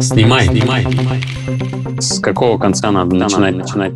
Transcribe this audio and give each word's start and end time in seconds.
Снимай, 0.00 0.46
снимай, 0.46 0.82
снимай. 0.82 1.22
С 2.00 2.18
какого 2.20 2.58
конца 2.58 2.90
надо 2.90 3.14
начинать, 3.14 3.56
начинать? 3.56 3.92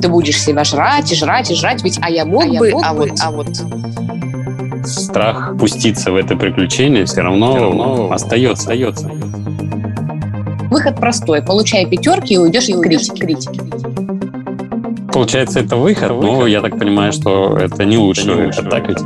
Ты 0.00 0.08
будешь 0.08 0.40
себя 0.40 0.64
жрать 0.64 1.12
и 1.12 1.14
жрать 1.14 1.50
и 1.50 1.54
жрать, 1.54 1.82
ведь 1.84 1.98
а 2.02 2.10
я 2.10 2.24
мог 2.24 2.44
а 2.44 2.58
бы, 2.58 2.68
я 2.68 2.74
мог 2.74 2.84
а 2.84 2.94
бы, 2.94 2.98
вот, 3.00 3.18
а 3.20 3.30
вот. 3.30 3.48
Страх 4.86 5.56
пуститься 5.58 6.10
в 6.10 6.16
это 6.16 6.36
приключение 6.36 7.04
все 7.04 7.20
равно, 7.20 7.52
все 7.52 7.60
равно 7.62 8.12
остается, 8.12 8.62
остается. 8.62 9.10
Выход 10.70 10.96
простой. 10.96 11.42
Получай 11.42 11.84
пятерки 11.84 12.34
и 12.34 12.38
уйдешь 12.38 12.68
и 12.68 12.72
критики. 12.80 13.20
критики. 13.20 13.60
Получается, 15.12 15.60
это 15.60 15.76
выход, 15.76 16.10
но 16.10 16.46
я 16.46 16.60
так 16.60 16.78
понимаю, 16.78 17.12
что 17.12 17.56
это 17.56 17.84
не 17.84 17.98
лучший 17.98 18.34
выход, 18.34 18.70
так 18.70 18.88
ведь? 18.88 19.00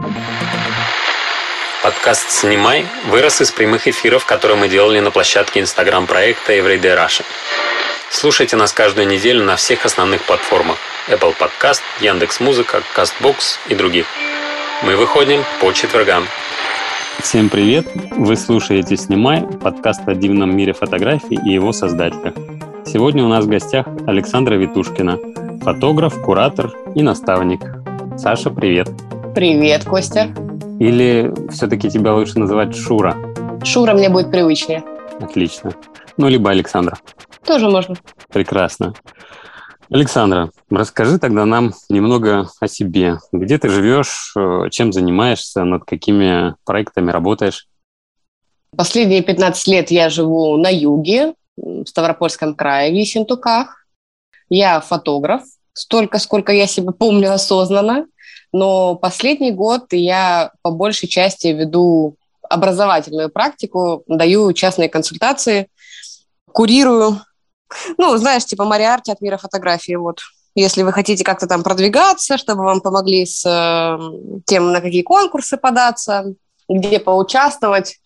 Подкаст 1.84 2.30
«Снимай» 2.30 2.86
вырос 3.10 3.42
из 3.42 3.50
прямых 3.50 3.86
эфиров, 3.86 4.24
которые 4.24 4.56
мы 4.56 4.68
делали 4.68 5.00
на 5.00 5.10
площадке 5.10 5.60
инстаграм-проекта 5.60 6.54
Everyday 6.54 6.96
Russia. 6.96 7.24
Слушайте 8.10 8.56
нас 8.56 8.72
каждую 8.72 9.06
неделю 9.06 9.44
на 9.44 9.56
всех 9.56 9.84
основных 9.84 10.22
платформах 10.22 10.78
Apple 11.08 11.34
Podcast, 11.38 11.82
Яндекс.Музыка, 12.00 12.82
Castbox 12.96 13.58
и 13.68 13.74
других. 13.74 14.06
Мы 14.82 14.96
выходим 14.96 15.44
по 15.60 15.72
четвергам. 15.72 16.24
Всем 17.18 17.50
привет! 17.50 17.86
Вы 18.12 18.34
слушаете 18.36 18.96
«Снимай» 18.96 19.42
подкаст 19.42 20.08
о 20.08 20.14
дивном 20.14 20.56
мире 20.56 20.72
фотографий 20.72 21.38
и 21.44 21.50
его 21.50 21.74
создателях. 21.74 22.32
Сегодня 22.86 23.22
у 23.22 23.28
нас 23.28 23.44
в 23.44 23.48
гостях 23.48 23.86
Александра 24.06 24.54
Витушкина, 24.54 25.18
фотограф, 25.62 26.18
куратор 26.22 26.72
и 26.94 27.02
наставник. 27.02 27.60
Саша, 28.16 28.48
привет! 28.48 28.88
Привет, 29.34 29.84
Костя! 29.84 30.34
Или 30.80 31.32
все-таки 31.50 31.90
тебя 31.90 32.14
лучше 32.14 32.38
называть 32.38 32.74
Шура? 32.74 33.16
Шура 33.64 33.94
мне 33.94 34.08
будет 34.08 34.30
привычнее. 34.30 34.82
Отлично. 35.20 35.72
Ну, 36.16 36.28
либо 36.28 36.50
Александра. 36.50 36.98
Тоже 37.44 37.68
можно. 37.68 37.96
Прекрасно. 38.32 38.94
Александра, 39.90 40.50
расскажи 40.70 41.18
тогда 41.18 41.44
нам 41.44 41.74
немного 41.88 42.48
о 42.58 42.68
себе. 42.68 43.18
Где 43.32 43.58
ты 43.58 43.68
живешь, 43.68 44.32
э, 44.36 44.70
чем 44.70 44.92
занимаешься, 44.92 45.64
над 45.64 45.84
какими 45.84 46.54
проектами 46.64 47.10
работаешь? 47.10 47.68
Последние 48.76 49.22
15 49.22 49.66
лет 49.68 49.90
я 49.90 50.08
живу 50.08 50.56
на 50.56 50.68
юге, 50.68 51.34
в 51.56 51.86
Ставропольском 51.86 52.54
крае, 52.54 52.90
в 52.90 52.94
Ессентуках. 52.94 53.86
Я 54.48 54.80
фотограф, 54.80 55.42
столько, 55.72 56.18
сколько 56.18 56.52
я 56.52 56.66
себя 56.66 56.92
помню 56.92 57.32
осознанно. 57.32 58.06
Но 58.54 58.94
последний 58.94 59.50
год 59.50 59.86
я 59.90 60.52
по 60.62 60.70
большей 60.70 61.08
части 61.08 61.48
веду 61.48 62.14
образовательную 62.48 63.28
практику, 63.28 64.04
даю 64.06 64.52
частные 64.52 64.88
консультации, 64.88 65.66
курирую. 66.52 67.20
Ну, 67.98 68.16
знаешь, 68.16 68.44
типа 68.44 68.64
Мариарти 68.64 69.10
от 69.10 69.20
мира 69.20 69.38
фотографии, 69.38 69.96
вот. 69.96 70.20
Если 70.54 70.84
вы 70.84 70.92
хотите 70.92 71.24
как-то 71.24 71.48
там 71.48 71.64
продвигаться, 71.64 72.38
чтобы 72.38 72.62
вам 72.62 72.80
помогли 72.80 73.26
с 73.26 73.44
э, 73.44 74.42
тем, 74.46 74.70
на 74.70 74.80
какие 74.80 75.02
конкурсы 75.02 75.56
податься, 75.56 76.26
где 76.68 77.00
поучаствовать, 77.00 77.96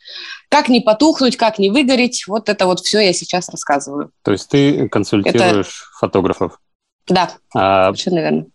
как 0.49 0.71
не 0.71 0.81
потухнуть, 0.81 1.37
как 1.37 1.59
не 1.59 1.69
выгореть, 1.69 2.25
вот 2.27 2.49
это 2.49 2.65
вот 2.65 2.81
все 2.81 3.01
я 3.01 3.13
сейчас 3.13 3.51
рассказываю. 3.51 4.13
То 4.23 4.33
есть 4.33 4.49
ты 4.49 4.89
консультируешь 4.89 5.91
это... 5.91 5.99
фотографов? 5.99 6.59
Да, 7.07 7.33
а... 7.55 7.89
совершенно 7.89 8.21
верно 8.21 8.47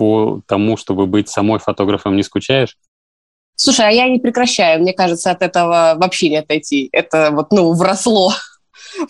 по 0.00 0.40
тому, 0.46 0.78
чтобы 0.78 1.06
быть 1.06 1.28
самой 1.28 1.58
фотографом, 1.58 2.16
не 2.16 2.22
скучаешь? 2.22 2.78
Слушай, 3.54 3.88
а 3.88 3.90
я 3.90 4.08
не 4.08 4.18
прекращаю. 4.18 4.80
Мне 4.80 4.94
кажется, 4.94 5.30
от 5.30 5.42
этого 5.42 5.92
вообще 5.98 6.30
не 6.30 6.38
отойти. 6.38 6.88
Это 6.90 7.30
вот, 7.30 7.52
ну, 7.52 7.74
вросло 7.74 8.32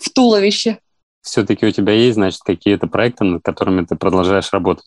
в 0.01 0.09
туловище. 0.09 0.79
Все-таки 1.21 1.65
у 1.65 1.71
тебя 1.71 1.93
есть, 1.93 2.15
значит, 2.15 2.41
какие-то 2.43 2.87
проекты, 2.87 3.23
над 3.23 3.41
которыми 3.41 3.85
ты 3.85 3.95
продолжаешь 3.95 4.51
работать? 4.51 4.83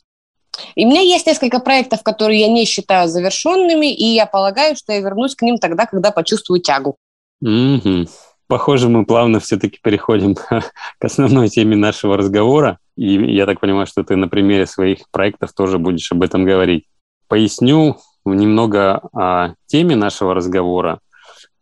И 0.75 0.85
у 0.85 0.91
меня 0.91 1.01
есть 1.01 1.27
несколько 1.27 1.59
проектов, 1.59 2.03
которые 2.03 2.41
я 2.41 2.48
не 2.48 2.67
считаю 2.67 3.09
завершенными, 3.09 3.91
и 3.91 4.05
я 4.05 4.27
полагаю, 4.27 4.77
что 4.77 4.93
я 4.93 5.01
вернусь 5.01 5.35
к 5.35 5.41
ним 5.41 5.57
тогда, 5.57 5.87
когда 5.87 6.11
почувствую 6.11 6.61
тягу. 6.61 6.98
Угу. 7.41 8.09
Похоже, 8.47 8.89
мы 8.89 9.07
плавно 9.07 9.41
все-таки 9.41 9.79
переходим 9.83 10.35
к 10.99 11.05
основной 11.05 11.49
теме 11.49 11.77
нашего 11.77 12.17
разговора. 12.17 12.79
И 12.97 13.15
я 13.35 13.47
так 13.47 13.61
понимаю, 13.61 13.87
что 13.87 14.05
ты 14.05 14.17
на 14.17 14.29
примере 14.29 14.67
своих 14.67 15.11
проектов 15.11 15.53
тоже 15.53 15.79
будешь 15.79 16.13
об 16.13 16.23
этом 16.23 16.45
говорить. 16.45 16.85
Поясню 17.29 17.97
немного 18.25 19.01
о 19.13 19.55
теме 19.67 19.97
нашего 19.97 20.35
разговора. 20.35 21.01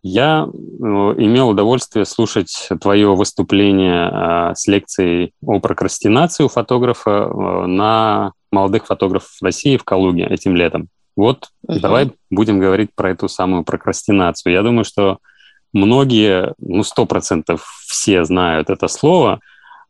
Я 0.02 0.48
э, 0.48 0.50
имел 0.50 1.50
удовольствие 1.50 2.04
слушать 2.04 2.68
твое 2.80 3.14
выступление 3.14 4.10
э, 4.10 4.54
с 4.56 4.66
лекцией 4.66 5.32
о 5.40 5.60
прокрастинации 5.60 6.42
у 6.42 6.48
фотографа 6.48 7.10
э, 7.10 7.66
на 7.66 8.32
молодых 8.50 8.86
фотографов 8.86 9.30
России 9.40 9.76
в 9.76 9.84
Калуге 9.84 10.26
этим 10.26 10.56
летом. 10.56 10.88
Вот 11.14 11.50
uh-huh. 11.68 11.78
давай 11.78 12.10
будем 12.30 12.58
говорить 12.58 12.90
про 12.96 13.10
эту 13.10 13.28
самую 13.28 13.62
прокрастинацию. 13.62 14.52
Я 14.52 14.62
думаю, 14.62 14.84
что 14.84 15.18
многие, 15.72 16.54
ну, 16.58 16.82
сто 16.82 17.06
процентов 17.06 17.64
все 17.86 18.24
знают 18.24 18.70
это 18.70 18.88
слово, 18.88 19.40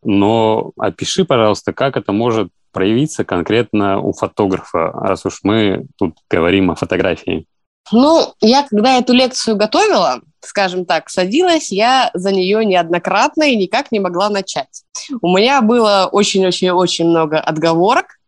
но 0.03 0.73
опиши, 0.79 1.25
пожалуйста, 1.25 1.73
как 1.73 1.97
это 1.97 2.13
может 2.13 2.49
проявиться 2.73 3.25
конкретно 3.25 4.01
у 4.01 4.13
фотографа, 4.13 4.91
раз 4.93 5.25
уж 5.27 5.41
мы 5.43 5.87
тут 5.99 6.17
говорим 6.31 6.71
о 6.71 6.75
фотографии. 6.75 7.47
Ну, 7.91 8.33
я 8.41 8.67
когда 8.69 8.99
эту 8.99 9.13
лекцию 9.13 9.57
готовила, 9.57 10.21
скажем 10.41 10.87
так, 10.87 11.11
садилась 11.11 11.73
я 11.73 12.11
за 12.15 12.33
нее 12.33 12.65
неоднократно 12.65 13.45
и 13.45 13.57
никак 13.57 13.93
не 13.93 14.01
могла 14.01 14.31
начать. 14.31 14.85
У 15.21 15.37
меня 15.37 15.61
было 15.63 16.09
очень-очень-очень 16.11 17.09
много 17.09 17.41
отговорок, 17.41 18.19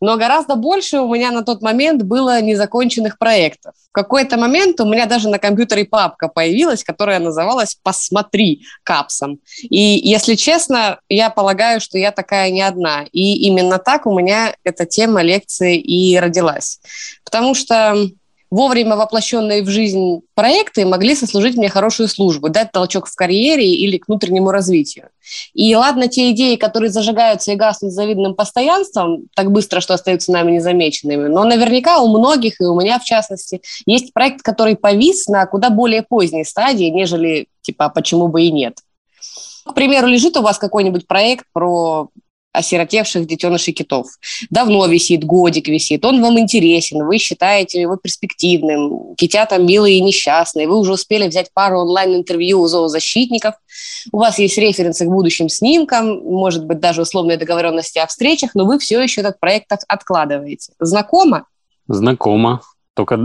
но 0.00 0.16
гораздо 0.16 0.56
больше 0.56 1.00
у 1.00 1.14
меня 1.14 1.30
на 1.30 1.42
тот 1.42 1.62
момент 1.62 2.02
было 2.02 2.40
незаконченных 2.40 3.18
проектов. 3.18 3.74
В 3.90 3.92
какой-то 3.92 4.36
момент 4.36 4.80
у 4.80 4.84
меня 4.84 5.06
даже 5.06 5.28
на 5.28 5.38
компьютере 5.38 5.84
папка 5.84 6.28
появилась, 6.28 6.84
которая 6.84 7.18
называлась 7.18 7.76
«Посмотри» 7.82 8.62
капсом. 8.82 9.40
И, 9.62 9.78
если 9.78 10.34
честно, 10.34 11.00
я 11.08 11.30
полагаю, 11.30 11.80
что 11.80 11.98
я 11.98 12.12
такая 12.12 12.50
не 12.50 12.62
одна. 12.62 13.04
И 13.12 13.36
именно 13.46 13.78
так 13.78 14.06
у 14.06 14.18
меня 14.18 14.54
эта 14.64 14.84
тема 14.86 15.22
лекции 15.22 15.78
и 15.78 16.18
родилась. 16.18 16.80
Потому 17.24 17.54
что 17.54 18.08
вовремя 18.56 18.96
воплощенные 18.96 19.62
в 19.62 19.68
жизнь 19.68 20.22
проекты 20.34 20.86
могли 20.86 21.14
сослужить 21.14 21.56
мне 21.56 21.68
хорошую 21.68 22.08
службу, 22.08 22.48
дать 22.48 22.72
толчок 22.72 23.06
в 23.06 23.14
карьере 23.14 23.70
или 23.70 23.98
к 23.98 24.08
внутреннему 24.08 24.50
развитию. 24.50 25.10
И 25.52 25.76
ладно, 25.76 26.08
те 26.08 26.30
идеи, 26.30 26.56
которые 26.56 26.90
зажигаются 26.90 27.52
и 27.52 27.56
гаснут 27.56 27.92
с 27.92 27.94
завидным 27.94 28.34
постоянством, 28.34 29.24
так 29.34 29.52
быстро, 29.52 29.80
что 29.80 29.94
остаются 29.94 30.32
нами 30.32 30.52
незамеченными, 30.52 31.28
но 31.28 31.44
наверняка 31.44 32.00
у 32.00 32.08
многих, 32.08 32.60
и 32.60 32.64
у 32.64 32.80
меня 32.80 32.98
в 32.98 33.04
частности, 33.04 33.60
есть 33.84 34.14
проект, 34.14 34.40
который 34.42 34.74
повис 34.74 35.26
на 35.26 35.44
куда 35.46 35.68
более 35.68 36.02
поздней 36.02 36.44
стадии, 36.44 36.86
нежели, 36.86 37.48
типа, 37.60 37.90
почему 37.90 38.28
бы 38.28 38.42
и 38.42 38.50
нет. 38.50 38.78
К 39.66 39.74
примеру, 39.74 40.06
лежит 40.06 40.36
у 40.36 40.42
вас 40.42 40.58
какой-нибудь 40.58 41.06
проект 41.06 41.44
про 41.52 42.08
осиротевших 42.56 43.26
детенышей 43.26 43.72
китов. 43.72 44.06
Давно 44.50 44.86
висит, 44.86 45.24
годик 45.24 45.68
висит, 45.68 46.04
он 46.04 46.22
вам 46.22 46.38
интересен, 46.38 47.04
вы 47.04 47.18
считаете 47.18 47.80
его 47.80 47.96
перспективным, 47.96 49.14
китята 49.16 49.58
милые 49.58 49.98
и 49.98 50.00
несчастные, 50.00 50.68
вы 50.68 50.78
уже 50.78 50.92
успели 50.92 51.28
взять 51.28 51.50
пару 51.52 51.80
онлайн-интервью 51.80 52.60
у 52.60 52.66
зоозащитников, 52.66 53.54
у 54.12 54.18
вас 54.18 54.38
есть 54.38 54.58
референсы 54.58 55.04
к 55.04 55.08
будущим 55.08 55.48
снимкам, 55.48 56.20
может 56.24 56.64
быть, 56.64 56.80
даже 56.80 57.02
условные 57.02 57.36
договоренности 57.36 57.98
о 57.98 58.06
встречах, 58.06 58.54
но 58.54 58.64
вы 58.64 58.78
все 58.78 59.00
еще 59.00 59.20
этот 59.20 59.38
проект 59.40 59.72
откладываете. 59.88 60.72
Знакомо? 60.78 61.46
Знакомо. 61.88 62.60
Только 62.94 63.18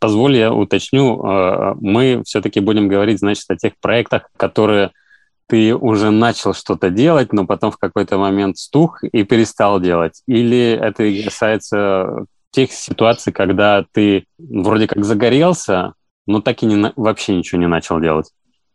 позволь 0.00 0.38
я 0.38 0.52
уточню, 0.54 1.22
э, 1.22 1.74
мы 1.80 2.22
все-таки 2.24 2.60
будем 2.60 2.88
говорить, 2.88 3.18
значит, 3.18 3.44
о 3.48 3.56
тех 3.56 3.74
проектах, 3.78 4.30
которые 4.38 4.92
ты 5.46 5.74
уже 5.74 6.10
начал 6.10 6.54
что-то 6.54 6.90
делать, 6.90 7.32
но 7.32 7.46
потом 7.46 7.70
в 7.70 7.78
какой-то 7.78 8.18
момент 8.18 8.58
стух 8.58 9.02
и 9.04 9.24
перестал 9.24 9.80
делать? 9.80 10.22
Или 10.26 10.78
это 10.80 11.04
касается 11.24 12.26
тех 12.50 12.72
ситуаций, 12.72 13.32
когда 13.32 13.84
ты 13.92 14.26
вроде 14.38 14.86
как 14.86 15.04
загорелся, 15.04 15.94
но 16.26 16.40
так 16.40 16.62
и 16.62 16.66
не, 16.66 16.92
вообще 16.96 17.34
ничего 17.34 17.60
не 17.60 17.66
начал 17.66 18.00
делать? 18.00 18.30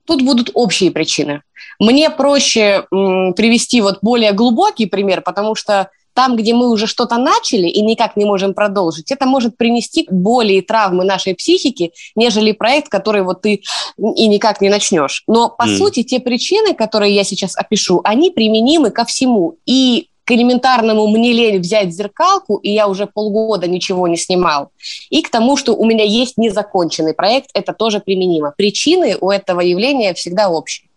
Тут 0.05 0.21
будут 0.23 0.51
общие 0.53 0.91
причины. 0.91 1.41
Мне 1.79 2.09
проще 2.09 2.85
м, 2.91 3.33
привести 3.33 3.81
вот 3.81 3.99
более 4.01 4.31
глубокий 4.31 4.85
пример, 4.85 5.21
потому 5.21 5.53
что 5.55 5.89
там, 6.17 6.35
где 6.35 6.55
мы 6.55 6.71
уже 6.71 6.87
что-то 6.87 7.19
начали 7.19 7.67
и 7.67 7.79
никак 7.83 8.17
не 8.17 8.25
можем 8.25 8.55
продолжить, 8.55 9.11
это 9.11 9.27
может 9.27 9.55
принести 9.55 10.07
боли 10.09 10.53
и 10.53 10.61
травмы 10.61 11.03
нашей 11.03 11.35
психики, 11.35 11.91
нежели 12.15 12.53
проект, 12.53 12.89
который 12.89 13.21
вот 13.21 13.43
ты 13.43 13.61
и 13.99 14.27
никак 14.27 14.59
не 14.59 14.69
начнешь. 14.69 15.23
Но, 15.27 15.47
по 15.47 15.67
mm. 15.67 15.77
сути, 15.77 16.01
те 16.01 16.19
причины, 16.19 16.73
которые 16.73 17.13
я 17.13 17.23
сейчас 17.23 17.55
опишу, 17.55 18.01
они 18.03 18.31
применимы 18.31 18.89
ко 18.89 19.05
всему. 19.05 19.57
И 19.67 20.07
к 20.23 20.31
элементарному 20.31 21.07
мне 21.07 21.33
лень 21.33 21.59
взять 21.59 21.93
зеркалку, 21.93 22.57
и 22.57 22.71
я 22.71 22.87
уже 22.87 23.05
полгода 23.05 23.67
ничего 23.67 24.07
не 24.07 24.17
снимал, 24.17 24.71
и 25.11 25.21
к 25.21 25.29
тому, 25.29 25.55
что 25.55 25.75
у 25.75 25.85
меня 25.85 26.03
есть 26.03 26.39
незаконченный 26.39 27.13
проект, 27.13 27.51
это 27.53 27.73
тоже 27.73 27.99
применимо. 27.99 28.55
Причины 28.57 29.17
у 29.21 29.29
этого 29.29 29.61
явления 29.61 30.15
всегда 30.15 30.49
общие. 30.49 30.89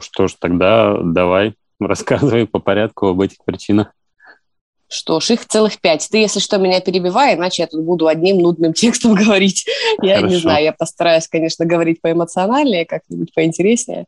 Что 0.00 0.26
ж, 0.26 0.34
тогда 0.40 0.96
давай 1.04 1.54
рассказывай 1.80 2.48
по 2.48 2.58
порядку 2.58 3.06
об 3.06 3.20
этих 3.20 3.38
причинах. 3.44 3.92
Что 4.88 5.18
ж, 5.18 5.30
их 5.30 5.46
целых 5.46 5.80
пять. 5.80 6.08
Ты, 6.10 6.18
если 6.18 6.38
что, 6.38 6.58
меня 6.58 6.80
перебивай, 6.80 7.34
иначе 7.34 7.62
я 7.62 7.66
тут 7.66 7.82
буду 7.82 8.06
одним 8.06 8.38
нудным 8.38 8.72
текстом 8.74 9.14
говорить. 9.14 9.66
Я 10.00 10.16
Хорошо. 10.16 10.34
не 10.34 10.40
знаю, 10.40 10.64
я 10.64 10.72
постараюсь, 10.72 11.28
конечно, 11.28 11.64
говорить 11.64 12.00
поэмоциональнее, 12.00 12.86
как-нибудь 12.86 13.34
поинтереснее. 13.34 14.06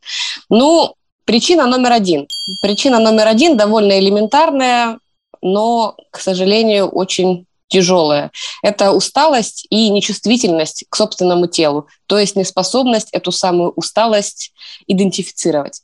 Ну, 0.49 0.95
причина 1.25 1.67
номер 1.67 1.91
один. 1.91 2.27
Причина 2.61 2.99
номер 2.99 3.27
один 3.27 3.57
довольно 3.57 3.99
элементарная, 3.99 4.99
но, 5.41 5.95
к 6.11 6.19
сожалению, 6.19 6.87
очень 6.87 7.45
тяжелая. 7.67 8.31
Это 8.63 8.91
усталость 8.91 9.67
и 9.69 9.89
нечувствительность 9.89 10.85
к 10.89 10.95
собственному 10.95 11.47
телу, 11.47 11.87
то 12.07 12.17
есть 12.17 12.35
неспособность 12.35 13.09
эту 13.11 13.31
самую 13.31 13.71
усталость 13.71 14.53
идентифицировать. 14.87 15.81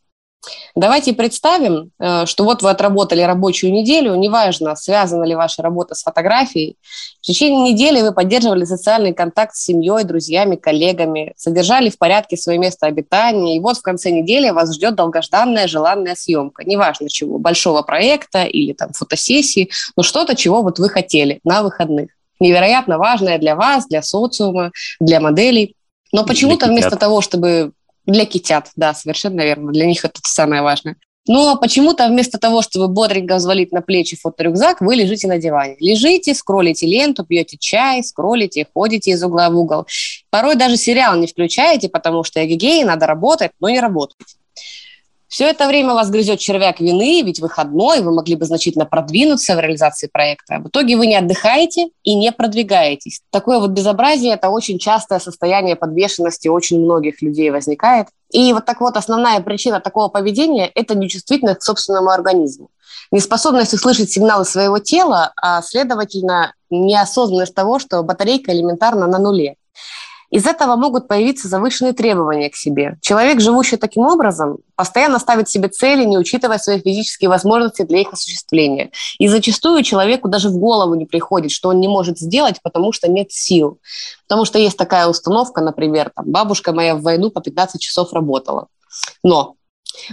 Давайте 0.76 1.14
представим, 1.14 1.92
э, 2.00 2.26
что 2.26 2.44
вот 2.44 2.62
вы 2.62 2.70
отработали 2.70 3.22
рабочую 3.22 3.72
неделю, 3.72 4.16
неважно, 4.16 4.76
связана 4.76 5.24
ли 5.24 5.36
ваша 5.36 5.62
работа 5.62 5.96
с 5.96 6.04
фотографией. 6.04 6.76
В 7.22 7.26
течение 7.26 7.72
недели 7.74 8.02
вы 8.02 8.12
поддерживали 8.12 8.66
социальный 8.66 9.14
контакт 9.14 9.56
с 9.56 9.64
семьей, 9.64 10.04
друзьями, 10.04 10.58
коллегами, 10.58 11.34
содержали 11.38 11.90
в 11.90 11.98
порядке 11.98 12.38
свое 12.38 12.60
место 12.60 12.88
обитания, 12.88 13.56
и 13.56 13.60
вот 13.60 13.78
в 13.78 13.82
конце 13.82 14.12
недели 14.12 14.50
вас 14.50 14.74
ждет 14.76 14.96
долгожданная 14.96 15.68
желанная 15.68 16.16
съемка. 16.16 16.64
Неважно 16.66 17.10
чего, 17.10 17.38
большого 17.38 17.82
проекта 17.82 18.44
или 18.44 18.74
там 18.74 18.92
фотосессии, 18.94 19.70
но 19.96 20.04
что-то, 20.04 20.36
чего 20.36 20.62
вот 20.62 20.80
вы 20.80 20.90
хотели 20.90 21.40
на 21.44 21.64
выходных. 21.64 22.10
Невероятно 22.40 22.98
важное 22.98 23.38
для 23.38 23.56
вас, 23.56 23.88
для 23.88 24.02
социума, 24.02 24.72
для 25.00 25.20
моделей. 25.20 25.76
Но 26.12 26.26
почему-то 26.26 26.68
вместо 26.68 26.98
того, 26.98 27.22
чтобы 27.22 27.72
для 28.06 28.26
китят, 28.26 28.72
да, 28.76 28.94
совершенно 28.94 29.42
верно. 29.42 29.72
Для 29.72 29.86
них 29.86 30.06
это 30.06 30.20
самое 30.24 30.62
важное. 30.62 30.98
Но 31.28 31.58
почему-то 31.58 32.08
вместо 32.08 32.38
того, 32.38 32.62
чтобы 32.62 32.88
бодренько 32.88 33.38
взвалить 33.38 33.72
на 33.72 33.82
плечи 33.82 34.16
фоторюкзак, 34.16 34.82
вы 34.82 34.96
лежите 34.96 35.28
на 35.28 35.40
диване. 35.40 35.76
Лежите, 35.80 36.36
скроллите 36.36 36.86
ленту, 36.86 37.26
пьете 37.26 37.58
чай, 37.58 38.04
скроллите, 38.04 38.68
ходите 38.74 39.12
из 39.12 39.24
угла 39.24 39.50
в 39.50 39.58
угол. 39.58 39.88
Порой 40.30 40.56
даже 40.56 40.78
сериал 40.78 41.16
не 41.18 41.26
включаете, 41.26 41.90
потому 41.90 42.24
что 42.24 42.46
эгегей, 42.46 42.84
надо 42.84 43.08
работать, 43.08 43.52
но 43.60 43.70
не 43.70 43.80
работать. 43.80 44.36
Все 45.36 45.50
это 45.50 45.68
время 45.68 45.94
вас 45.94 46.10
грызет 46.10 46.40
червяк 46.40 46.80
вины, 46.80 47.22
ведь 47.22 47.42
выходной, 47.42 48.00
вы 48.00 48.14
могли 48.14 48.38
бы 48.38 48.46
значительно 48.46 48.86
продвинуться 48.86 49.54
в 49.58 49.60
реализации 49.60 50.08
проекта. 50.08 50.60
В 50.60 50.70
итоге 50.70 50.96
вы 50.96 51.08
не 51.08 51.18
отдыхаете 51.18 51.90
и 52.04 52.16
не 52.16 52.32
продвигаетесь. 52.32 53.20
Такое 53.32 53.60
вот 53.60 53.72
безобразие– 53.72 54.32
это 54.36 54.48
очень 54.48 54.80
частое 54.80 55.20
состояние 55.20 55.76
подвешенности 55.76 56.48
очень 56.48 56.80
многих 56.80 57.22
людей 57.22 57.52
возникает. 57.52 58.08
И 58.32 58.54
вот 58.54 58.64
так 58.64 58.80
вот 58.80 58.96
основная 58.96 59.42
причина 59.42 59.82
такого 59.82 60.08
поведения– 60.08 60.72
это 60.74 60.96
нечувствительность 60.96 61.60
к 61.60 61.64
собственному 61.64 62.12
организму. 62.12 62.70
Неспособность 63.12 63.74
услышать 63.74 64.10
сигналы 64.10 64.46
своего 64.46 64.80
тела, 64.80 65.34
а 65.36 65.62
следовательно, 65.62 66.54
неосознанность 66.70 67.54
того, 67.54 67.80
что 67.80 68.02
батарейка 68.04 68.54
элементарно 68.54 69.06
на 69.06 69.20
нуле. 69.20 69.58
Из 70.36 70.46
этого 70.46 70.76
могут 70.76 71.08
появиться 71.08 71.48
завышенные 71.48 71.94
требования 71.94 72.50
к 72.50 72.58
себе. 72.58 72.98
Человек, 73.00 73.40
живущий 73.40 73.78
таким 73.78 74.04
образом, 74.04 74.58
постоянно 74.76 75.18
ставит 75.18 75.48
себе 75.48 75.70
цели, 75.70 76.04
не 76.04 76.18
учитывая 76.18 76.58
свои 76.58 76.82
физические 76.82 77.30
возможности 77.30 77.84
для 77.84 78.02
их 78.02 78.12
осуществления. 78.12 78.92
И 79.18 79.30
зачастую 79.30 79.82
человеку 79.84 80.28
даже 80.28 80.50
в 80.50 80.58
голову 80.58 80.94
не 80.96 81.06
приходит, 81.06 81.52
что 81.52 81.70
он 81.70 81.80
не 81.80 81.88
может 81.88 82.20
сделать, 82.20 82.62
потому 82.62 82.92
что 82.92 83.10
нет 83.10 83.32
сил. 83.32 83.80
Потому 84.28 84.44
что 84.44 84.60
есть 84.60 84.76
такая 84.76 85.08
установка, 85.08 85.62
например, 85.62 86.12
там, 86.14 86.30
бабушка 86.30 86.74
моя 86.74 86.98
в 86.98 87.02
войну 87.02 87.32
по 87.32 87.40
15 87.40 87.80
часов 87.80 88.12
работала. 88.12 88.68
Но 89.24 89.56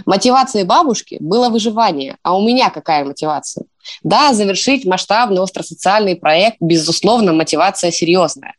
Мотивацией 0.05 0.65
бабушки 0.65 1.17
было 1.19 1.49
выживание. 1.49 2.17
А 2.23 2.37
у 2.37 2.45
меня 2.45 2.69
какая 2.69 3.05
мотивация? 3.05 3.65
Да, 4.01 4.33
завершить 4.33 4.85
масштабный 4.85 5.41
остросоциальный 5.41 6.15
проект, 6.15 6.57
безусловно, 6.59 7.33
мотивация 7.33 7.91
серьезная. 7.91 8.55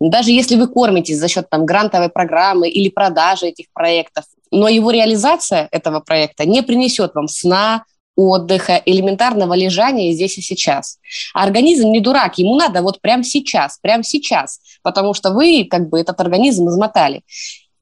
Даже 0.00 0.30
если 0.30 0.56
вы 0.56 0.66
кормитесь 0.66 1.18
за 1.18 1.28
счет 1.28 1.48
там, 1.48 1.64
грантовой 1.64 2.08
программы 2.08 2.68
или 2.68 2.88
продажи 2.88 3.46
этих 3.46 3.66
проектов, 3.72 4.24
но 4.50 4.68
его 4.68 4.90
реализация 4.90 5.68
этого 5.70 6.00
проекта 6.00 6.44
не 6.44 6.62
принесет 6.62 7.14
вам 7.14 7.28
сна, 7.28 7.84
отдыха, 8.16 8.80
элементарного 8.84 9.54
лежания 9.54 10.12
здесь 10.12 10.38
и 10.38 10.42
сейчас. 10.42 10.98
Организм 11.34 11.90
не 11.90 12.00
дурак, 12.00 12.38
ему 12.38 12.54
надо 12.54 12.82
вот 12.82 13.00
прямо 13.00 13.24
сейчас, 13.24 13.78
прямо 13.78 14.04
сейчас, 14.04 14.60
потому 14.82 15.14
что 15.14 15.30
вы 15.30 15.66
как 15.68 15.88
бы 15.88 16.00
этот 16.00 16.20
организм 16.20 16.68
измотали. 16.68 17.22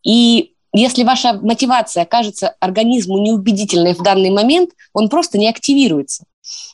И 0.02 0.54
если 0.72 1.04
ваша 1.04 1.34
мотивация 1.34 2.04
кажется 2.04 2.54
организму 2.60 3.18
неубедительной 3.18 3.94
в 3.94 4.02
данный 4.02 4.30
момент, 4.30 4.70
он 4.92 5.08
просто 5.08 5.38
не 5.38 5.48
активируется. 5.48 6.24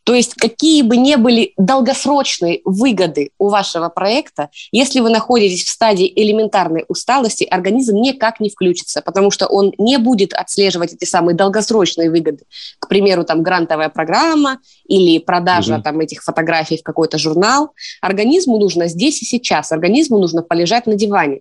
То 0.04 0.14
есть 0.14 0.34
какие 0.34 0.82
бы 0.82 0.96
ни 0.96 1.14
были 1.16 1.52
долгосрочные 1.58 2.60
выгоды 2.64 3.30
у 3.38 3.48
вашего 3.48 3.88
проекта, 3.88 4.48
если 4.72 5.00
вы 5.00 5.10
находитесь 5.10 5.64
в 5.64 5.68
стадии 5.68 6.10
элементарной 6.14 6.84
усталости, 6.88 7.44
организм 7.44 7.96
никак 7.96 8.40
не 8.40 8.48
включится, 8.48 9.02
потому 9.02 9.30
что 9.30 9.46
он 9.46 9.72
не 9.76 9.98
будет 9.98 10.32
отслеживать 10.32 10.94
эти 10.94 11.04
самые 11.04 11.36
долгосрочные 11.36 12.10
выгоды. 12.10 12.44
К 12.78 12.88
примеру, 12.88 13.24
там 13.24 13.42
грантовая 13.42 13.90
программа 13.90 14.58
или 14.86 15.18
продажа 15.18 15.74
угу. 15.74 15.82
там 15.82 16.00
этих 16.00 16.22
фотографий 16.22 16.78
в 16.78 16.82
какой-то 16.82 17.18
журнал. 17.18 17.72
Организму 18.00 18.58
нужно 18.58 18.88
здесь 18.88 19.20
и 19.22 19.26
сейчас. 19.26 19.72
Организму 19.72 20.18
нужно 20.18 20.42
полежать 20.42 20.86
на 20.86 20.94
диване. 20.94 21.40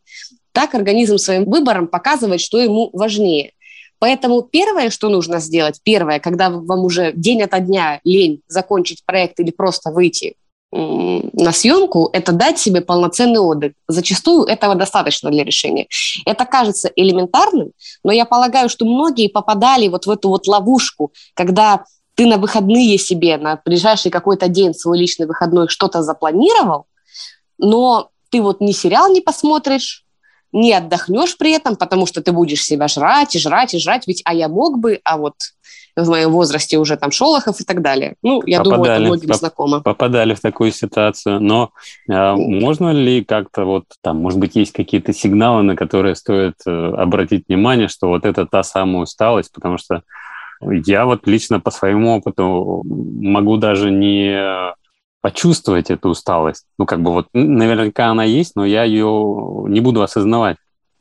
Так 0.58 0.74
организм 0.74 1.20
своим 1.20 1.46
выбором 1.46 1.86
показывает, 1.86 2.42
что 2.42 2.58
ему 2.58 2.90
важнее. 2.92 3.52
Поэтому 4.00 4.42
первое, 4.42 4.90
что 4.90 5.08
нужно 5.08 5.40
сделать, 5.40 5.82
первое, 5.84 6.20
когда 6.20 6.50
вам 6.50 6.80
уже 6.80 7.12
день 7.14 7.44
ото 7.44 7.60
дня 7.60 8.00
лень 8.04 8.42
закончить 8.48 9.06
проект 9.06 9.40
или 9.40 9.52
просто 9.52 9.92
выйти 9.92 10.34
на 10.72 11.52
съемку, 11.52 12.10
это 12.12 12.32
дать 12.32 12.58
себе 12.58 12.82
полноценный 12.82 13.40
отдых. 13.40 13.74
Зачастую 13.88 14.46
этого 14.46 14.74
достаточно 14.74 15.30
для 15.30 15.44
решения. 15.44 15.86
Это 16.26 16.44
кажется 16.46 16.92
элементарным, 16.96 17.70
но 18.04 18.12
я 18.12 18.26
полагаю, 18.26 18.68
что 18.68 18.84
многие 18.86 19.28
попадали 19.28 19.88
вот 19.90 20.08
в 20.08 20.10
эту 20.10 20.30
вот 20.30 20.48
ловушку, 20.48 21.14
когда 21.36 21.86
ты 22.16 22.26
на 22.26 22.38
выходные 22.38 22.98
себе, 22.98 23.38
на 23.38 23.62
ближайший 23.64 24.10
какой-то 24.10 24.48
день 24.48 24.74
свой 24.74 24.98
личный 24.98 25.28
выходной 25.28 25.68
что-то 25.68 26.02
запланировал, 26.02 26.88
но 27.60 28.10
ты 28.32 28.42
вот 28.42 28.60
ни 28.60 28.72
сериал 28.72 29.14
не 29.14 29.22
посмотришь, 29.22 30.04
не 30.52 30.74
отдохнешь 30.74 31.38
при 31.38 31.52
этом, 31.52 31.76
потому 31.76 32.06
что 32.06 32.22
ты 32.22 32.32
будешь 32.32 32.64
себя 32.64 32.88
жрать 32.88 33.36
и 33.36 33.40
жрать 33.40 33.74
и 33.74 33.80
жрать, 33.80 34.08
ведь 34.08 34.22
а 34.26 34.34
я 34.34 34.48
мог 34.48 34.80
бы, 34.80 35.00
а 35.04 35.18
вот 35.18 35.36
в 35.96 36.10
моем 36.10 36.32
возрасте 36.32 36.78
уже 36.78 36.96
там 36.96 37.12
Шолохов 37.12 37.60
и 37.60 37.64
так 37.64 37.82
далее. 37.82 38.16
Ну, 38.22 38.44
я 38.46 38.60
попадали, 38.60 38.76
думаю, 38.76 38.92
это 38.92 39.02
многим 39.02 39.30
поп- 39.30 39.38
знакомо. 39.38 39.82
Попадали 39.82 40.34
в 40.36 40.40
такую 40.40 40.72
ситуацию, 40.72 41.40
но 41.42 41.72
э, 42.08 42.34
можно 42.36 42.92
ли 42.92 43.24
как-то 43.24 43.66
вот 43.66 43.86
там, 44.02 44.18
может 44.18 44.40
быть, 44.40 44.56
есть 44.56 44.74
какие-то 44.74 45.12
сигналы, 45.12 45.64
на 45.64 45.76
которые 45.76 46.16
стоит 46.16 46.56
э, 46.68 46.72
обратить 46.72 47.46
внимание, 47.48 47.88
что 47.88 48.10
вот 48.10 48.26
это 48.26 48.46
та 48.46 48.64
самая 48.64 49.04
усталость, 49.04 49.52
потому 49.52 49.78
что 49.78 50.04
я 50.62 51.06
вот 51.06 51.28
лично 51.28 51.60
по 51.60 51.72
своему 51.72 52.18
опыту 52.18 52.84
могу 52.86 53.58
даже 53.58 53.92
не 53.92 54.76
почувствовать 55.22 55.90
эту 55.90 56.10
усталость. 56.10 56.66
Ну, 56.78 56.86
как 56.86 57.02
бы 57.02 57.12
вот 57.12 57.28
наверняка 57.34 58.08
она 58.08 58.24
есть, 58.24 58.56
но 58.56 58.66
я 58.66 58.84
ее 58.84 59.66
не 59.68 59.80
буду 59.80 60.02
осознавать. 60.02 60.58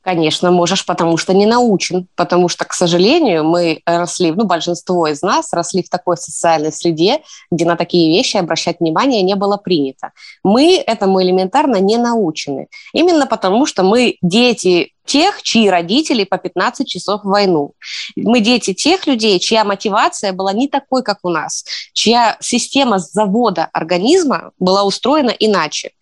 Конечно, 0.06 0.52
можешь, 0.52 0.86
потому 0.86 1.16
что 1.16 1.34
не 1.34 1.46
научен, 1.46 2.06
потому 2.14 2.48
что, 2.48 2.64
к 2.64 2.72
сожалению, 2.72 3.42
мы 3.42 3.80
росли, 3.84 4.30
ну, 4.30 4.44
большинство 4.44 5.08
из 5.08 5.20
нас 5.20 5.52
росли 5.52 5.82
в 5.82 5.88
такой 5.88 6.16
социальной 6.16 6.70
среде, 6.70 7.22
где 7.50 7.64
на 7.64 7.74
такие 7.74 8.16
вещи 8.16 8.36
обращать 8.36 8.78
внимание 8.78 9.22
не 9.22 9.34
было 9.34 9.56
принято. 9.56 10.12
Мы 10.44 10.76
этому 10.76 11.20
элементарно 11.20 11.80
не 11.80 11.96
научены. 11.96 12.68
Именно 12.92 13.26
потому, 13.26 13.66
что 13.66 13.82
мы 13.82 14.16
дети 14.22 14.92
тех, 15.06 15.42
чьи 15.42 15.68
родители 15.68 16.24
по 16.24 16.38
15 16.38 16.86
часов 16.86 17.22
в 17.22 17.28
войну. 17.28 17.72
Мы 18.16 18.40
дети 18.40 18.74
тех 18.74 19.06
людей, 19.06 19.38
чья 19.38 19.64
мотивация 19.64 20.32
была 20.32 20.52
не 20.52 20.68
такой, 20.68 21.02
как 21.02 21.18
у 21.22 21.30
нас, 21.30 21.64
чья 21.92 22.36
система 22.40 22.98
завода 22.98 23.68
организма 23.72 24.52
была 24.58 24.84
устроена 24.84 25.30
иначе. 25.30 25.92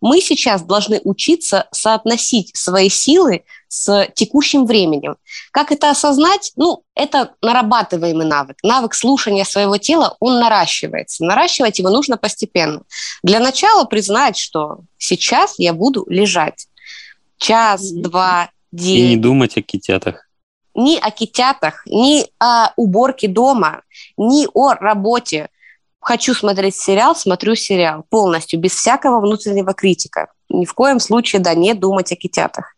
Мы 0.00 0.20
сейчас 0.20 0.62
должны 0.62 1.00
учиться 1.04 1.66
соотносить 1.72 2.56
свои 2.56 2.88
силы 2.88 3.44
с 3.68 4.08
текущим 4.14 4.64
временем. 4.64 5.16
Как 5.50 5.72
это 5.72 5.90
осознать? 5.90 6.52
Ну, 6.56 6.84
это 6.94 7.34
нарабатываемый 7.42 8.26
навык. 8.26 8.56
Навык 8.62 8.94
слушания 8.94 9.44
своего 9.44 9.76
тела, 9.76 10.16
он 10.20 10.38
наращивается. 10.38 11.24
Наращивать 11.24 11.78
его 11.78 11.90
нужно 11.90 12.16
постепенно. 12.16 12.82
Для 13.22 13.40
начала 13.40 13.84
признать, 13.84 14.38
что 14.38 14.80
сейчас 14.98 15.54
я 15.58 15.72
буду 15.72 16.06
лежать 16.08 16.68
час, 17.38 17.92
два, 17.92 18.50
день. 18.72 18.96
И 18.96 19.08
не 19.10 19.16
думать 19.16 19.56
о 19.56 19.62
китятах. 19.62 20.28
Ни 20.74 20.96
о 20.96 21.10
китятах, 21.10 21.82
ни 21.86 22.26
о 22.38 22.72
уборке 22.76 23.28
дома, 23.28 23.82
ни 24.16 24.46
о 24.52 24.74
работе. 24.74 25.48
хочу 26.00 26.34
смотреть 26.34 26.76
сериал, 26.76 27.16
смотрю 27.16 27.54
сериал 27.54 28.04
полностью, 28.08 28.60
без 28.60 28.72
всякого 28.72 29.20
внутреннего 29.20 29.74
критика. 29.74 30.32
Ни 30.48 30.64
в 30.64 30.72
коем 30.72 31.00
случае, 31.00 31.40
да, 31.40 31.54
не 31.54 31.74
думать 31.74 32.12
о 32.12 32.16
китятах. 32.16 32.74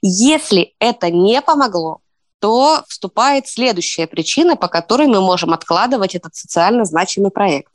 Если 0.00 0.74
это 0.78 1.10
не 1.10 1.42
помогло, 1.42 2.00
то 2.40 2.82
вступает 2.88 3.46
следующая 3.48 4.06
причина, 4.06 4.56
по 4.56 4.68
которой 4.68 5.06
мы 5.06 5.20
можем 5.20 5.52
откладывать 5.52 6.14
этот 6.14 6.34
социально 6.34 6.84
значимый 6.84 7.30
проект. 7.30 7.72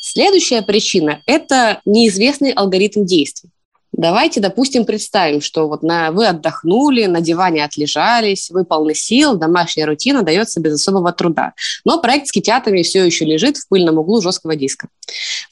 Следующая 0.00 0.62
причина– 0.62 1.22
это 1.26 1.80
неизвестный 1.84 2.50
алгоритм 2.50 3.04
действий. 3.04 3.50
Давайте, 3.92 4.40
допустим, 4.40 4.86
представим, 4.86 5.42
что 5.42 5.68
вот 5.68 5.82
на, 5.82 6.12
вы 6.12 6.26
отдохнули, 6.26 7.04
на 7.04 7.20
диване 7.20 7.62
отлежались, 7.62 8.50
вы 8.50 8.64
полны 8.64 8.94
сил, 8.94 9.36
домашняя 9.36 9.84
рутина 9.84 10.22
дается 10.22 10.60
без 10.60 10.74
особого 10.74 11.12
труда. 11.12 11.52
Но 11.84 12.00
проект 12.00 12.28
с 12.28 12.32
китятами 12.32 12.82
все 12.82 13.04
еще 13.04 13.26
лежит 13.26 13.58
в 13.58 13.68
пыльном 13.68 13.98
углу 13.98 14.22
жесткого 14.22 14.56
диска. 14.56 14.88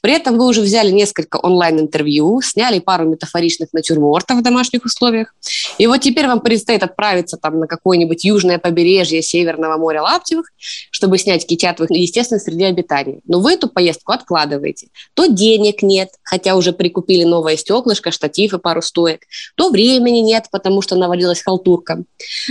При 0.00 0.14
этом 0.14 0.38
вы 0.38 0.46
уже 0.46 0.62
взяли 0.62 0.90
несколько 0.90 1.36
онлайн-интервью, 1.36 2.40
сняли 2.40 2.78
пару 2.78 3.06
метафоричных 3.06 3.74
натюрмортов 3.74 4.38
в 4.38 4.42
домашних 4.42 4.86
условиях, 4.86 5.34
и 5.76 5.86
вот 5.86 5.98
теперь 5.98 6.26
вам 6.26 6.40
предстоит 6.40 6.82
отправиться 6.82 7.36
там 7.36 7.60
на 7.60 7.66
какое-нибудь 7.66 8.24
южное 8.24 8.58
побережье 8.58 9.20
Северного 9.20 9.76
моря 9.76 10.02
Лаптевых, 10.02 10.46
чтобы 10.90 11.18
снять 11.18 11.46
китят 11.46 11.78
в 11.78 11.92
естественной 11.92 12.40
среде 12.40 12.66
обитания. 12.66 13.20
Но 13.26 13.40
вы 13.40 13.52
эту 13.52 13.68
поездку 13.68 14.12
откладываете. 14.12 14.88
То 15.12 15.26
денег 15.26 15.82
нет, 15.82 16.08
хотя 16.22 16.56
уже 16.56 16.72
прикупили 16.72 17.24
новое 17.24 17.58
стеклышко, 17.58 18.10
что 18.10 18.29
штатив 18.30 18.54
и 18.54 18.58
пару 18.58 18.82
стоек, 18.82 19.22
то 19.56 19.70
времени 19.70 20.20
нет, 20.20 20.46
потому 20.50 20.82
что 20.82 20.96
навалилась 20.96 21.42
халтурка. 21.42 22.04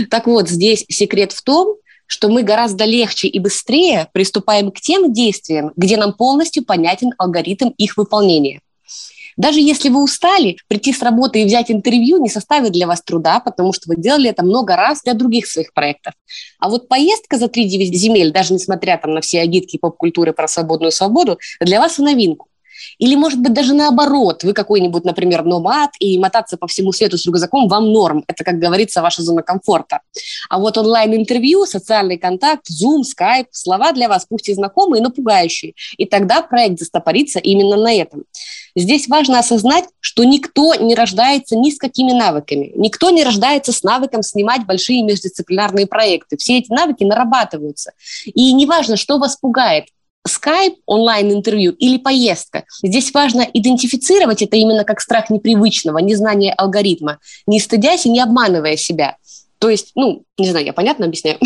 Так 0.10 0.28
вот, 0.28 0.50
здесь 0.50 0.86
секрет 0.90 1.32
в 1.32 1.42
том, 1.42 1.76
что 2.06 2.28
мы 2.28 2.44
гораздо 2.44 2.86
легче 2.86 3.28
и 3.28 3.40
быстрее 3.40 4.08
приступаем 4.14 4.72
к 4.72 4.82
тем 4.82 5.14
действиям, 5.14 5.72
где 5.76 5.96
нам 5.96 6.14
полностью 6.14 6.66
понятен 6.66 7.12
алгоритм 7.18 7.70
их 7.78 7.98
выполнения. 7.98 8.62
Даже 9.38 9.62
если 9.62 9.90
вы 9.90 10.04
устали, 10.04 10.58
прийти 10.68 10.92
с 10.92 11.02
работы 11.02 11.42
и 11.42 11.46
взять 11.46 11.72
интервью 11.72 12.18
не 12.18 12.30
составит 12.30 12.74
для 12.74 12.88
вас 12.88 13.02
труда, 13.02 13.40
потому 13.40 13.72
что 13.72 13.88
вы 13.88 13.96
делали 13.96 14.30
это 14.30 14.44
много 14.44 14.76
раз 14.76 15.02
для 15.04 15.14
других 15.14 15.48
своих 15.48 15.72
проектов. 15.72 16.14
А 16.60 16.68
вот 16.68 16.90
поездка 16.90 17.38
за 17.38 17.46
3-9 17.46 17.94
земель, 17.94 18.34
даже 18.34 18.54
несмотря 18.54 18.98
там, 18.98 19.14
на 19.14 19.22
все 19.22 19.40
агитки 19.40 19.78
поп-культуры 19.78 20.34
про 20.34 20.48
свободную 20.50 20.92
свободу, 20.92 21.40
для 21.62 21.80
вас 21.80 22.00
в 22.00 22.02
новинку. 22.02 22.50
Или, 22.98 23.16
может 23.16 23.40
быть, 23.40 23.54
даже 23.54 23.74
наоборот, 23.74 24.44
вы 24.44 24.54
какой-нибудь, 24.54 25.06
например, 25.06 25.44
номад, 25.44 25.92
и 26.00 26.18
мотаться 26.18 26.58
по 26.58 26.68
всему 26.68 26.92
свету 26.92 27.18
с 27.18 27.26
рюкзаком 27.26 27.68
вам 27.68 27.92
норм. 27.92 28.24
Это, 28.28 28.44
как 28.44 28.60
говорится, 28.60 29.02
ваша 29.02 29.22
зона 29.22 29.44
комфорта. 29.44 30.02
А 30.50 30.60
вот 30.60 30.78
онлайн-интервью, 30.78 31.66
социальный 31.66 32.18
контакт, 32.18 32.66
Zoom, 32.70 33.02
Skype, 33.02 33.48
слова 33.52 33.92
для 33.92 34.08
вас 34.08 34.26
пусть 34.28 34.50
и 34.50 34.54
знакомые, 34.54 35.02
но 35.02 35.10
пугающие. 35.10 35.74
И 35.98 36.06
тогда 36.06 36.42
проект 36.42 36.80
застопорится 36.80 37.40
именно 37.40 37.76
на 37.76 37.94
этом. 37.94 38.24
Здесь 38.76 39.08
важно 39.08 39.40
осознать, 39.40 39.86
что 40.00 40.24
никто 40.24 40.76
не 40.76 40.96
рождается 40.96 41.56
ни 41.56 41.72
с 41.72 41.78
какими 41.78 42.12
навыками. 42.12 42.72
Никто 42.76 43.10
не 43.10 43.24
рождается 43.24 43.72
с 43.72 43.84
навыком 43.84 44.24
снимать 44.24 44.66
большие 44.66 45.04
междисциплинарные 45.04 45.88
проекты. 45.88 46.38
Все 46.38 46.60
эти 46.60 46.72
навыки 46.72 47.04
нарабатываются. 47.04 47.94
И 48.26 48.54
неважно, 48.54 48.96
что 48.96 49.18
вас 49.18 49.36
пугает, 49.36 49.86
скайп, 50.30 50.76
онлайн-интервью 50.86 51.74
или 51.74 51.98
поездка. 51.98 52.64
Здесь 52.82 53.14
важно 53.14 53.42
идентифицировать 53.42 54.42
это 54.42 54.56
именно 54.56 54.86
как 54.86 55.02
страх 55.02 55.30
непривычного, 55.30 55.98
незнание 55.98 56.54
алгоритма, 56.54 57.20
не 57.48 57.60
стыдясь 57.60 58.06
и 58.06 58.10
не 58.10 58.22
обманывая 58.22 58.78
себя. 58.78 59.18
То 59.60 59.70
есть, 59.70 59.92
ну, 59.96 60.24
не 60.38 60.50
знаю, 60.50 60.66
я 60.66 60.74
понятно 60.74 61.06
объясняю? 61.06 61.38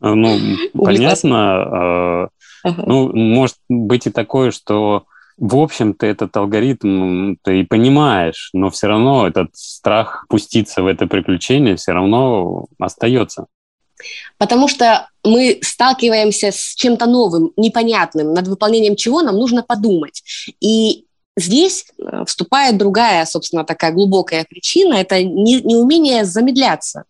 А, 0.00 0.14
ну, 0.14 0.36
понятно. 0.74 2.24
А, 2.24 2.28
ну, 2.64 3.14
может 3.14 3.56
быть 3.68 4.06
и 4.06 4.10
такое, 4.10 4.50
что 4.50 5.04
в 5.38 5.56
общем-то, 5.56 6.06
этот 6.06 6.36
алгоритм 6.36 7.34
ты 7.42 7.60
и 7.60 7.64
понимаешь, 7.64 8.50
но 8.52 8.70
все 8.70 8.86
равно 8.86 9.26
этот 9.26 9.48
страх 9.54 10.24
пуститься 10.28 10.82
в 10.82 10.86
это 10.86 11.06
приключение 11.06 11.76
все 11.76 11.92
равно 11.92 12.66
остается. 12.78 13.46
Потому 14.38 14.68
что 14.68 15.08
мы 15.24 15.58
сталкиваемся 15.62 16.52
с 16.52 16.74
чем-то 16.74 17.06
новым, 17.06 17.52
непонятным, 17.56 18.34
над 18.34 18.48
выполнением 18.48 18.96
чего 18.96 19.22
нам 19.22 19.36
нужно 19.36 19.62
подумать. 19.62 20.22
И 20.60 21.06
здесь 21.36 21.86
э, 21.98 22.24
вступает 22.26 22.76
другая, 22.76 23.24
собственно, 23.26 23.64
такая 23.64 23.92
глубокая 23.92 24.44
причина– 24.44 24.94
это 24.94 25.22
неумение 25.22 26.24
замедляться. 26.24 27.04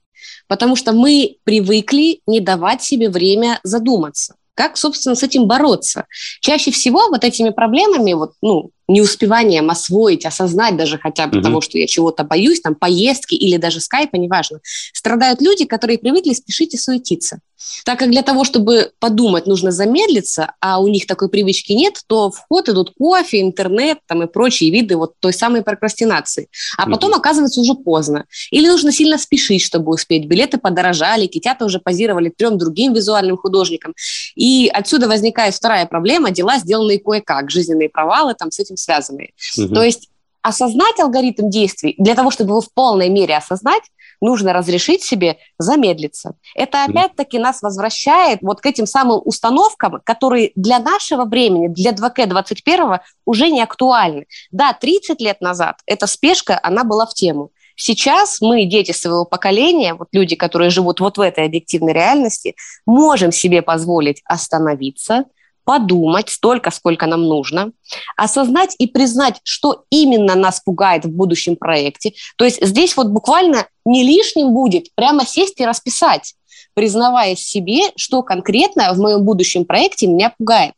Потому 0.46 0.76
что 0.76 0.92
мы 0.92 1.36
привыкли 1.44 2.20
не 2.26 2.40
давать 2.40 2.82
себе 2.82 3.08
время 3.08 3.60
задуматься. 3.62 4.34
Как, 4.54 4.76
собственно, 4.76 5.14
с 5.14 5.22
этим 5.22 5.46
бороться? 5.46 6.06
Чаще 6.40 6.70
всего 6.70 7.08
вот 7.08 7.24
этими 7.24 7.50
проблемами, 7.50 8.12
вот, 8.12 8.32
ну, 8.42 8.70
неуспеванием 8.92 9.70
освоить, 9.70 10.26
осознать 10.26 10.76
даже 10.76 10.98
хотя 10.98 11.26
бы 11.26 11.38
mm-hmm. 11.38 11.42
того, 11.42 11.60
что 11.60 11.78
я 11.78 11.86
чего-то 11.86 12.24
боюсь, 12.24 12.60
там, 12.60 12.74
поездки 12.74 13.34
или 13.34 13.56
даже 13.56 13.80
скайпа, 13.80 14.16
неважно, 14.16 14.60
страдают 14.92 15.40
люди, 15.40 15.64
которые 15.64 15.98
привыкли 15.98 16.32
спешить 16.34 16.74
и 16.74 16.78
суетиться. 16.78 17.40
Так 17.84 17.98
как 17.98 18.10
для 18.10 18.22
того, 18.22 18.44
чтобы 18.44 18.92
подумать, 18.98 19.46
нужно 19.46 19.70
замедлиться, 19.70 20.54
а 20.60 20.80
у 20.80 20.88
них 20.88 21.06
такой 21.06 21.28
привычки 21.28 21.72
нет, 21.72 22.00
то 22.06 22.30
в 22.30 22.38
ход 22.48 22.68
идут 22.68 22.92
кофе, 22.98 23.40
интернет 23.40 23.98
там, 24.06 24.22
и 24.22 24.26
прочие 24.26 24.70
виды 24.70 24.96
вот 24.96 25.14
той 25.20 25.32
самой 25.32 25.62
прокрастинации. 25.62 26.48
А 26.76 26.88
потом 26.88 27.14
оказывается 27.14 27.60
уже 27.60 27.74
поздно. 27.74 28.26
Или 28.50 28.68
нужно 28.68 28.92
сильно 28.92 29.18
спешить, 29.18 29.62
чтобы 29.62 29.92
успеть. 29.92 30.26
Билеты 30.26 30.58
подорожали, 30.58 31.26
китята 31.26 31.64
уже 31.64 31.78
позировали 31.78 32.28
трем 32.28 32.58
другим 32.58 32.94
визуальным 32.94 33.36
художникам. 33.36 33.94
И 34.34 34.70
отсюда 34.72 35.08
возникает 35.08 35.54
вторая 35.54 35.86
проблема– 35.86 36.30
дела, 36.32 36.58
сделанные 36.58 36.98
кое-как, 36.98 37.50
жизненные 37.50 37.88
провалы 37.88 38.34
там 38.34 38.50
с 38.50 38.58
этим 38.58 38.76
связанные. 38.76 39.32
Угу. 39.58 39.74
То 39.74 39.82
есть 39.82 40.08
осознать 40.42 40.98
алгоритм 40.98 41.48
действий, 41.48 41.94
для 41.98 42.14
того, 42.14 42.30
чтобы 42.30 42.50
его 42.50 42.60
в 42.60 42.72
полной 42.72 43.08
мере 43.08 43.36
осознать, 43.36 43.84
нужно 44.22 44.54
разрешить 44.54 45.02
себе 45.02 45.36
замедлиться. 45.58 46.36
Это 46.54 46.84
опять-таки 46.84 47.38
нас 47.38 47.60
возвращает 47.60 48.38
вот 48.40 48.62
к 48.62 48.66
этим 48.66 48.86
самым 48.86 49.20
установкам, 49.24 50.00
которые 50.04 50.52
для 50.54 50.78
нашего 50.78 51.24
времени, 51.24 51.68
для 51.68 51.90
2К21 51.90 53.00
уже 53.26 53.50
не 53.50 53.60
актуальны. 53.60 54.26
Да, 54.50 54.72
30 54.72 55.20
лет 55.20 55.40
назад 55.42 55.80
эта 55.86 56.06
спешка, 56.06 56.58
она 56.62 56.84
была 56.84 57.04
в 57.04 57.12
тему. 57.12 57.50
Сейчас 57.74 58.40
мы, 58.40 58.64
дети 58.64 58.92
своего 58.92 59.24
поколения, 59.24 59.94
вот 59.94 60.08
люди, 60.12 60.36
которые 60.36 60.70
живут 60.70 61.00
вот 61.00 61.18
в 61.18 61.20
этой 61.20 61.46
объективной 61.46 61.92
реальности, 61.92 62.54
можем 62.86 63.32
себе 63.32 63.62
позволить 63.62 64.22
остановиться, 64.24 65.24
подумать 65.64 66.28
столько, 66.28 66.70
сколько 66.70 67.06
нам 67.06 67.22
нужно, 67.22 67.72
осознать 68.16 68.74
и 68.78 68.86
признать, 68.86 69.40
что 69.44 69.84
именно 69.90 70.34
нас 70.34 70.60
пугает 70.60 71.04
в 71.04 71.10
будущем 71.10 71.56
проекте. 71.56 72.12
То 72.36 72.44
есть 72.44 72.64
здесь 72.64 72.96
вот 72.96 73.08
буквально 73.08 73.66
не 73.84 74.04
лишним 74.04 74.52
будет 74.52 74.94
прямо 74.94 75.26
сесть 75.26 75.60
и 75.60 75.66
расписать, 75.66 76.34
признавая 76.74 77.36
себе, 77.36 77.92
что 77.96 78.22
конкретно 78.22 78.92
в 78.92 78.98
моем 78.98 79.22
будущем 79.24 79.64
проекте 79.64 80.06
меня 80.06 80.32
пугает. 80.36 80.74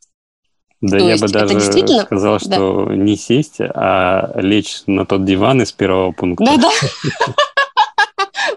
Да, 0.81 0.99
То 0.99 1.07
я 1.07 1.17
бы 1.17 1.27
даже 1.27 1.55
действительно... 1.55 2.03
сказал, 2.03 2.39
что 2.39 2.85
да. 2.85 2.95
не 2.95 3.15
сесть, 3.15 3.59
а 3.59 4.39
лечь 4.39 4.81
на 4.85 5.05
тот 5.05 5.25
диван 5.25 5.61
из 5.61 5.71
первого 5.71 6.11
пункта. 6.11 6.45
Да-да. 6.45 6.69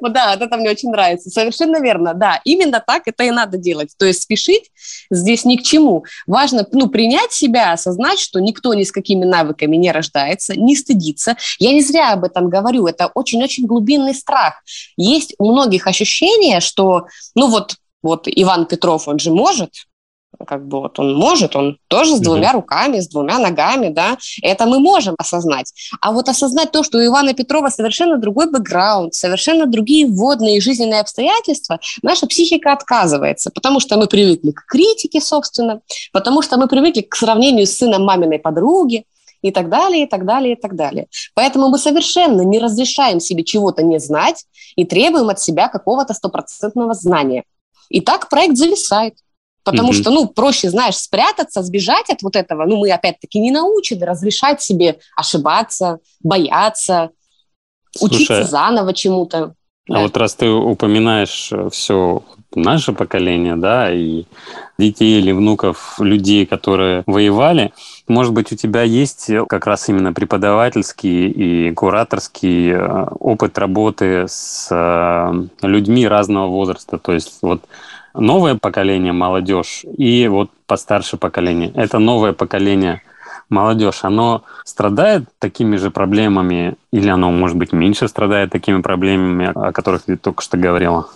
Да, 0.01 0.33
вот 0.33 0.43
это 0.43 0.57
мне 0.57 0.71
очень 0.71 0.91
нравится. 0.91 1.31
Совершенно 1.31 1.81
верно, 1.81 2.15
да. 2.15 2.41
Именно 2.45 2.83
так 2.85 3.03
это 3.07 3.25
и 3.25 3.31
надо 3.31 3.59
делать. 3.59 3.91
То 3.97 4.07
есть 4.07 4.23
спешить 4.23 4.71
здесь 5.11 5.45
ни 5.45 5.57
к 5.57 5.63
чему. 5.63 6.05
Важно 6.27 6.67
ну, 6.73 6.89
принять 6.89 7.33
себя, 7.33 7.73
осознать, 7.73 8.19
что 8.19 8.41
никто 8.41 8.75
ни 8.75 8.85
с 8.85 8.93
какими 8.93 9.25
навыками 9.25 9.77
не 9.77 9.93
рождается, 9.93 10.55
не 10.57 10.77
стыдиться. 10.77 11.37
Я 11.59 11.73
не 11.73 11.83
зря 11.83 12.13
об 12.13 12.25
этом 12.25 12.49
говорю. 12.49 12.87
Это 12.87 13.11
очень-очень 13.15 13.67
глубинный 13.67 14.15
страх. 14.15 14.63
Есть 14.97 15.35
у 15.39 15.53
многих 15.53 15.87
ощущение, 15.87 16.61
что, 16.61 17.07
ну 17.35 17.49
вот, 17.49 17.77
вот 18.03 18.25
Иван 18.27 18.67
Петров, 18.67 19.09
он 19.09 19.19
же 19.19 19.33
может, 19.33 19.88
как 20.47 20.67
бы 20.67 20.81
вот 20.81 20.99
он 20.99 21.15
может, 21.15 21.57
он 21.57 21.79
тоже 21.89 22.17
с 22.17 22.21
двумя 22.21 22.53
руками, 22.53 23.01
с 23.01 23.09
двумя 23.09 23.39
ногами, 23.39 23.89
да, 23.89 24.19
это 24.43 24.67
мы 24.67 24.79
можем 24.79 25.15
осознать. 25.19 25.73
А 26.01 26.13
вот 26.13 26.29
осознать 26.29 26.71
то, 26.71 26.83
что 26.83 26.99
у 26.99 27.05
Ивана 27.05 27.35
Петрова 27.35 27.71
совершенно 27.71 28.19
другой 28.19 28.51
бэкграунд, 28.51 29.15
совершенно 29.15 29.67
другие 29.67 30.07
вводные 30.07 30.61
жизненные 30.61 31.01
обстоятельства, 31.01 31.81
наша 32.03 32.27
психика 32.27 32.73
отказывается, 32.73 33.51
потому 33.51 33.81
что 33.81 33.97
мы 33.97 34.07
привыкли 34.07 34.53
к 34.53 34.65
критике, 34.67 35.21
собственно, 35.21 35.81
потому 36.13 36.43
что 36.43 36.57
мы 36.57 36.69
привыкли 36.69 37.03
к 37.03 37.17
сравнению 37.17 37.67
с 37.67 37.77
сыном 37.77 38.05
маминой 38.05 38.39
подруги, 38.39 39.05
и 39.41 39.53
так 39.53 39.69
далее, 39.69 40.03
и 40.03 40.07
так 40.09 40.27
далее, 40.27 40.55
и 40.55 40.61
так 40.61 40.75
далее. 40.75 41.07
Поэтому 41.35 41.69
мы 41.69 41.79
совершенно 41.79 42.43
не 42.43 42.59
разрешаем 42.59 43.21
себе 43.21 43.45
чего-то 43.45 43.85
не 43.85 44.01
знать 44.01 44.45
и 44.75 44.85
требуем 44.85 45.29
от 45.29 45.41
себя 45.41 45.69
какого-то 45.69 46.13
стопроцентного 46.13 46.93
знания. 46.95 47.45
И 47.89 48.01
так 48.01 48.29
проект 48.29 48.57
зависает. 48.57 49.15
Потому 49.65 49.91
mm-hmm. 49.91 50.01
что, 50.01 50.11
ну, 50.11 50.27
проще, 50.29 50.71
знаешь, 50.71 50.97
спрятаться, 50.97 51.63
сбежать 51.63 52.09
от 52.11 52.23
вот 52.23 52.37
этого. 52.37 52.65
Ну, 52.65 52.79
мы, 52.79 52.91
опять-таки, 52.91 53.39
не 53.39 53.51
научены 53.51 54.07
разрешать 54.07 54.63
себе 54.63 54.99
ошибаться, 55.17 55.99
бояться, 56.23 57.11
Слушай, 57.97 58.15
учиться 58.15 58.45
заново 58.45 58.95
чему-то. 58.95 59.55
А 59.89 59.93
да. 59.93 60.01
вот 60.03 60.17
раз 60.17 60.35
ты 60.35 60.49
упоминаешь 60.49 61.51
э, 61.53 61.69
все 61.71 62.23
наше 62.55 62.93
поколение, 62.93 63.57
да, 63.57 63.93
и 63.93 64.25
детей 64.79 65.19
или 65.19 65.33
внуков 65.33 65.99
людей, 65.99 66.47
которые 66.47 67.03
воевали, 67.07 67.73
может 68.07 68.33
быть, 68.33 68.53
у 68.53 68.57
тебя 68.57 68.83
есть 68.83 69.31
как 69.49 69.67
раз 69.67 69.89
именно 69.89 70.13
преподавательский 70.13 71.29
и 71.29 71.73
кураторский 71.73 72.73
э, 72.73 73.07
опыт 73.19 73.59
работы 73.59 74.27
с 74.29 74.69
э, 74.71 75.67
людьми 75.67 76.07
разного 76.07 76.49
возраста, 76.49 76.99
то 76.99 77.13
есть 77.13 77.39
вот 77.43 77.63
новое 78.21 78.55
поколение, 78.55 79.13
молодежь, 79.13 79.85
и 79.97 80.29
вот 80.29 80.51
постарше 80.67 81.17
поколение. 81.17 81.73
Это 81.75 81.99
новое 81.99 82.33
поколение 82.33 83.03
молодежь, 83.49 84.01
оно 84.03 84.45
страдает 84.65 85.25
такими 85.39 85.77
же 85.77 85.91
проблемами, 85.91 86.75
или 86.93 87.09
оно, 87.09 87.31
может 87.31 87.57
быть, 87.57 87.73
меньше 87.73 88.09
страдает 88.09 88.51
такими 88.51 88.83
проблемами, 88.83 89.53
о 89.55 89.73
которых 89.73 90.03
ты 90.03 90.17
только 90.17 90.43
что 90.43 90.57
говорила? 90.57 91.09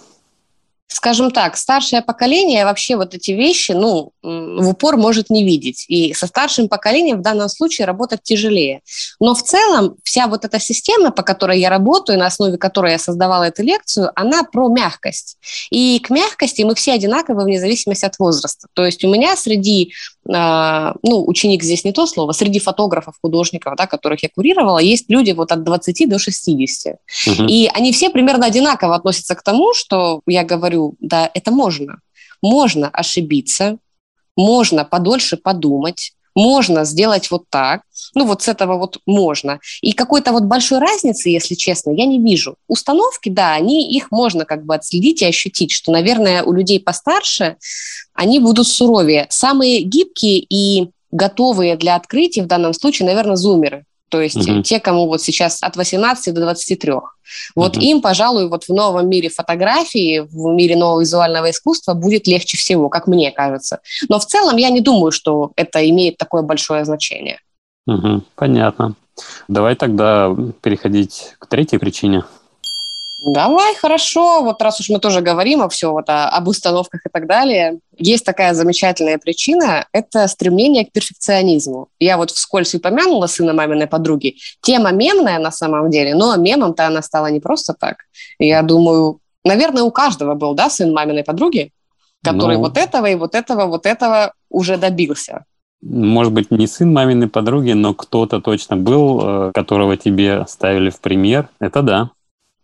Скажем 0.92 1.30
так, 1.30 1.56
старшее 1.56 2.02
поколение 2.02 2.64
вообще 2.64 2.96
вот 2.96 3.14
эти 3.14 3.30
вещи, 3.32 3.72
ну, 3.72 4.12
в 4.22 4.68
упор 4.68 4.96
может 4.96 5.30
не 5.30 5.44
видеть. 5.44 5.84
И 5.88 6.14
со 6.14 6.26
старшим 6.26 6.68
поколением 6.68 7.18
в 7.18 7.22
данном 7.22 7.48
случае 7.48 7.86
работать 7.86 8.22
тяжелее. 8.22 8.82
Но 9.18 9.34
в 9.34 9.42
целом 9.42 9.96
вся 10.04 10.26
вот 10.26 10.44
эта 10.44 10.60
система, 10.60 11.10
по 11.10 11.22
которой 11.22 11.58
я 11.60 11.70
работаю, 11.70 12.18
на 12.18 12.26
основе 12.26 12.58
которой 12.58 12.92
я 12.92 12.98
создавала 12.98 13.44
эту 13.44 13.62
лекцию, 13.62 14.10
она 14.14 14.44
про 14.44 14.68
мягкость. 14.68 15.38
И 15.70 15.98
к 16.00 16.10
мягкости 16.10 16.62
мы 16.62 16.74
все 16.74 16.92
одинаковы 16.92 17.44
вне 17.44 17.58
зависимости 17.58 18.04
от 18.04 18.18
возраста. 18.18 18.68
То 18.74 18.84
есть 18.84 19.04
у 19.04 19.10
меня 19.10 19.36
среди 19.36 19.92
ну, 20.24 21.24
ученик 21.26 21.62
здесь 21.64 21.84
не 21.84 21.92
то 21.92 22.06
слово, 22.06 22.32
среди 22.32 22.60
фотографов, 22.60 23.16
художников, 23.20 23.74
да, 23.76 23.86
которых 23.86 24.22
я 24.22 24.28
курировала, 24.34 24.78
есть 24.78 25.06
люди 25.08 25.32
вот 25.32 25.50
от 25.50 25.64
20 25.64 26.08
до 26.08 26.18
60. 26.18 26.94
Угу. 27.26 27.44
И 27.48 27.68
они 27.74 27.92
все 27.92 28.08
примерно 28.10 28.46
одинаково 28.46 28.94
относятся 28.94 29.34
к 29.34 29.42
тому, 29.42 29.74
что 29.74 30.20
я 30.26 30.44
говорю, 30.44 30.94
да, 31.00 31.30
это 31.34 31.50
можно. 31.50 32.00
Можно 32.40 32.88
ошибиться, 32.88 33.78
можно 34.36 34.84
подольше 34.84 35.36
подумать, 35.36 36.12
можно 36.34 36.84
сделать 36.84 37.30
вот 37.30 37.44
так, 37.50 37.82
ну 38.14 38.24
вот 38.24 38.42
с 38.42 38.48
этого 38.48 38.78
вот 38.78 38.98
можно. 39.06 39.60
И 39.80 39.92
какой-то 39.92 40.32
вот 40.32 40.44
большой 40.44 40.78
разницы, 40.78 41.28
если 41.28 41.54
честно, 41.54 41.90
я 41.90 42.06
не 42.06 42.18
вижу. 42.18 42.56
Установки, 42.68 43.28
да, 43.28 43.54
они, 43.54 43.90
их 43.90 44.10
можно 44.10 44.44
как 44.44 44.64
бы 44.64 44.74
отследить 44.74 45.22
и 45.22 45.26
ощутить, 45.26 45.72
что, 45.72 45.92
наверное, 45.92 46.42
у 46.42 46.52
людей 46.52 46.80
постарше 46.80 47.56
они 48.14 48.38
будут 48.38 48.66
суровее. 48.66 49.26
Самые 49.30 49.82
гибкие 49.82 50.38
и 50.38 50.90
готовые 51.10 51.76
для 51.76 51.96
открытий 51.96 52.42
в 52.42 52.46
данном 52.46 52.74
случае, 52.74 53.06
наверное, 53.06 53.36
зумеры. 53.36 53.84
То 54.12 54.20
есть 54.20 54.46
угу. 54.46 54.62
те, 54.62 54.78
кому 54.78 55.06
вот 55.06 55.22
сейчас 55.22 55.62
от 55.62 55.74
18 55.74 56.34
до 56.34 56.42
23. 56.42 56.92
Вот 57.56 57.76
угу. 57.78 57.82
им, 57.82 58.02
пожалуй, 58.02 58.46
вот 58.46 58.64
в 58.64 58.68
новом 58.68 59.08
мире 59.08 59.30
фотографии, 59.30 60.18
в 60.18 60.52
мире 60.52 60.76
нового 60.76 61.00
визуального 61.00 61.50
искусства 61.50 61.94
будет 61.94 62.26
легче 62.26 62.58
всего, 62.58 62.90
как 62.90 63.06
мне 63.06 63.30
кажется. 63.32 63.80
Но 64.10 64.18
в 64.18 64.26
целом 64.26 64.58
я 64.58 64.68
не 64.68 64.82
думаю, 64.82 65.12
что 65.12 65.52
это 65.56 65.88
имеет 65.88 66.18
такое 66.18 66.42
большое 66.42 66.84
значение. 66.84 67.38
Угу. 67.86 68.24
Понятно. 68.34 68.96
Давай 69.48 69.76
тогда 69.76 70.36
переходить 70.60 71.34
к 71.38 71.46
третьей 71.46 71.78
причине. 71.78 72.24
Давай, 73.24 73.74
хорошо. 73.76 74.42
Вот 74.42 74.60
раз 74.62 74.80
уж 74.80 74.88
мы 74.88 74.98
тоже 74.98 75.20
говорим 75.20 75.62
о 75.62 75.68
все 75.68 75.92
вот 75.92 76.08
о, 76.08 76.28
об 76.28 76.48
установках 76.48 77.02
и 77.06 77.08
так 77.08 77.26
далее, 77.26 77.78
есть 77.96 78.24
такая 78.24 78.52
замечательная 78.54 79.18
причина– 79.18 79.86
это 79.92 80.26
стремление 80.26 80.84
к 80.84 80.92
перфекционизму. 80.92 81.88
Я 82.00 82.16
вот 82.16 82.30
вскользь 82.30 82.74
упомянула 82.74 83.28
сына 83.28 83.52
маминой 83.52 83.86
подруги. 83.86 84.36
Тема 84.60 84.90
мемная 84.90 85.38
на 85.38 85.52
самом 85.52 85.90
деле, 85.90 86.14
но 86.14 86.36
мемом-то 86.36 86.86
она 86.86 87.00
стала 87.02 87.28
не 87.28 87.38
просто 87.38 87.74
так. 87.78 87.98
Я 88.38 88.62
думаю, 88.62 89.20
наверное, 89.44 89.84
у 89.84 89.92
каждого 89.92 90.34
был, 90.34 90.54
да, 90.54 90.68
сын 90.68 90.92
маминой 90.92 91.22
подруги, 91.22 91.70
который 92.24 92.56
ну... 92.56 92.62
вот 92.62 92.76
этого 92.76 93.06
и 93.06 93.14
вот 93.14 93.36
этого, 93.36 93.66
вот 93.66 93.86
этого 93.86 94.32
уже 94.50 94.76
добился. 94.78 95.44
Может 95.80 96.32
быть, 96.32 96.50
не 96.50 96.66
сын 96.66 96.92
маминой 96.92 97.28
подруги, 97.28 97.72
но 97.72 97.94
кто-то 97.94 98.40
точно 98.40 98.76
был, 98.76 99.20
э, 99.22 99.52
которого 99.52 99.96
тебе 99.96 100.44
ставили 100.48 100.90
в 100.90 101.00
пример. 101.00 101.48
Это 101.60 101.82
да. 101.82 102.10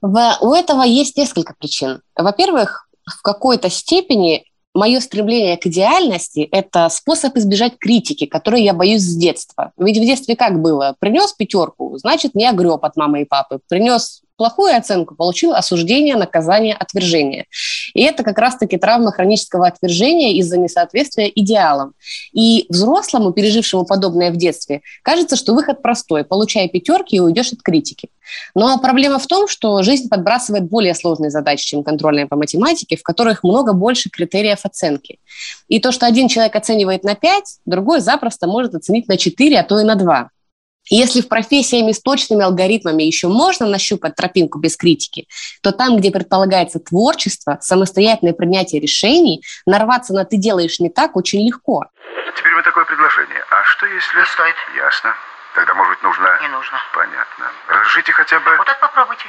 В, 0.01 0.39
у 0.41 0.53
этого 0.53 0.83
есть 0.83 1.17
несколько 1.17 1.55
причин. 1.59 2.03
Во-первых, 2.17 2.89
в 3.07 3.23
какой-то 3.23 3.71
степени 3.71 4.45
мое 4.75 5.01
стремление 5.01 5.57
к 5.57 5.67
идеальности– 5.67 6.41
это 6.53 6.89
способ 6.89 7.37
избежать 7.37 7.79
критики, 7.79 8.27
которой 8.27 8.63
я 8.63 8.75
боюсь 8.75 9.03
с 9.03 9.17
детства. 9.17 9.73
Ведь 9.77 9.99
в 9.99 10.03
детстве 10.03 10.37
как 10.37 10.61
было? 10.61 10.95
Принес 11.01 11.33
пятерку, 11.33 11.97
значит, 11.99 12.35
не 12.35 12.47
огреб 12.47 12.85
от 12.85 12.97
мамы 12.97 13.23
и 13.23 13.25
папы. 13.25 13.59
Принес 13.69 14.23
плохую 14.39 14.75
оценку, 14.75 15.15
получил 15.15 15.53
осуждение, 15.53 16.17
наказание, 16.17 16.75
отвержение. 16.75 17.47
И 17.93 18.03
это 18.03 18.23
как 18.23 18.39
раз-таки 18.39 18.79
травма 18.79 19.13
хронического 19.13 19.67
отвержения 19.67 20.33
из-за 20.35 20.57
несоответствия 20.57 21.31
идеалам. 21.35 21.93
И 22.33 22.65
взрослому, 22.71 23.33
пережившему 23.33 23.85
подобное 23.85 24.31
в 24.31 24.37
детстве, 24.37 24.81
кажется, 25.03 25.37
что 25.37 25.55
выход 25.55 25.83
простой– 25.83 26.25
получай 26.25 26.69
пятерки 26.69 27.17
и 27.17 27.21
уйдешь 27.21 27.53
от 27.53 27.63
критики. 27.63 28.09
Но 28.55 28.79
проблема 28.79 29.19
в 29.19 29.27
том, 29.27 29.49
что 29.49 29.83
жизнь 29.83 30.09
подбрасывает 30.09 30.69
более 30.69 30.95
сложные 30.95 31.31
задачи, 31.31 31.67
чем 31.67 31.83
контрольные 31.83 32.27
по 32.27 32.37
математике, 32.37 32.97
в 32.97 33.03
которых 33.03 33.43
много 33.43 33.73
больше 33.73 34.11
критериев 34.11 34.65
оценки. 34.65 35.19
И 35.67 35.81
то, 35.81 35.93
что 35.93 36.07
один 36.07 36.29
человек 36.29 36.55
оценивает 36.55 37.05
на 37.05 37.15
5, 37.15 37.61
другой 37.67 38.01
запросто 38.01 38.47
может 38.47 38.75
оценить 38.75 39.09
на 39.09 39.17
4, 39.17 39.59
а 39.59 39.65
то 39.65 39.81
и 39.81 39.85
на 39.85 39.97
2. 39.97 40.31
Если 40.91 41.21
в 41.21 41.29
профессиями 41.29 41.93
с 41.93 42.01
точными 42.01 42.45
алгоритмами 42.45 43.03
еще 43.03 43.29
можно 43.29 43.67
нащупать 43.67 44.15
тропинку 44.15 44.59
без 44.59 44.77
критики, 44.77 45.27
то 45.63 45.73
там, 45.73 45.97
где 45.97 46.11
предполагается 46.11 46.81
творчество, 46.81 47.59
самостоятельное 47.61 48.33
принятие 48.33 48.81
решений, 48.81 49.43
нарваться 49.67 50.15
на 50.15 50.25
«ты 50.25 50.37
делаешь 50.37 50.81
не 50.81 50.91
так» 50.91 51.17
очень 51.17 51.47
легко. 51.47 51.87
Теперь 52.37 52.53
мы 52.53 52.63
такое 52.63 52.85
предложение. 52.85 53.43
А 53.51 53.65
что 53.65 53.87
если... 53.87 54.19
Не 54.19 54.27
стоит. 54.27 54.55
Ясно. 54.77 55.15
Тогда, 55.59 55.75
может 55.75 55.95
быть, 55.95 56.05
нужно... 56.05 56.27
Не 56.41 56.49
нужно. 56.51 56.79
Понятно. 56.95 57.47
Разжите 57.67 58.13
хотя 58.13 58.39
бы... 58.39 58.57
Вот 58.59 58.67
так 58.67 58.81
попробуйте. 58.81 59.25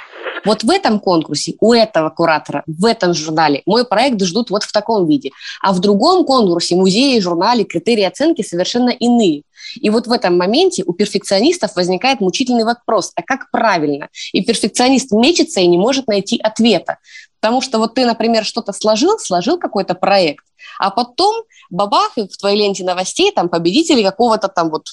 Вот 0.46 0.64
в 0.64 0.70
этом 0.70 1.00
конкурсе, 1.00 1.56
у 1.60 1.74
этого 1.74 2.12
куратора, 2.12 2.62
в 2.68 2.86
этом 2.86 3.16
журнале 3.16 3.64
мой 3.66 3.84
проект 3.84 4.22
ждут 4.22 4.52
вот 4.52 4.64
в 4.64 4.72
таком 4.72 5.08
виде. 5.08 5.32
А 5.64 5.74
в 5.74 5.80
другом 5.80 6.26
конкурсе, 6.26 6.76
музее, 6.76 7.20
журнале 7.20 7.64
критерии 7.64 8.04
оценки 8.04 8.44
совершенно 8.44 8.92
иные. 8.92 9.42
И 9.82 9.90
вот 9.90 10.06
в 10.06 10.12
этом 10.12 10.38
моменте 10.38 10.84
у 10.86 10.94
перфекционистов 10.94 11.76
возникает 11.76 12.20
мучительный 12.20 12.64
вопрос, 12.64 13.12
а 13.16 13.24
как 13.24 13.50
правильно? 13.50 14.10
И 14.32 14.46
перфекционист 14.46 15.12
мечется 15.12 15.62
и 15.62 15.68
не 15.68 15.80
может 15.80 16.06
найти 16.06 16.40
ответа. 16.40 17.00
Потому 17.42 17.60
что 17.62 17.80
вот 17.80 17.96
ты, 17.96 18.06
например, 18.06 18.46
что-то 18.46 18.72
сложил, 18.72 19.18
сложил 19.18 19.58
какой-то 19.58 19.96
проект, 19.96 20.46
а 20.78 20.92
потом 20.92 21.44
бабах, 21.72 22.12
и 22.18 22.28
в 22.28 22.38
твоей 22.38 22.60
ленте 22.60 22.84
новостей 22.84 23.32
там 23.32 23.50
победители 23.50 24.04
какого-то 24.04 24.48
там 24.48 24.70
вот 24.70 24.90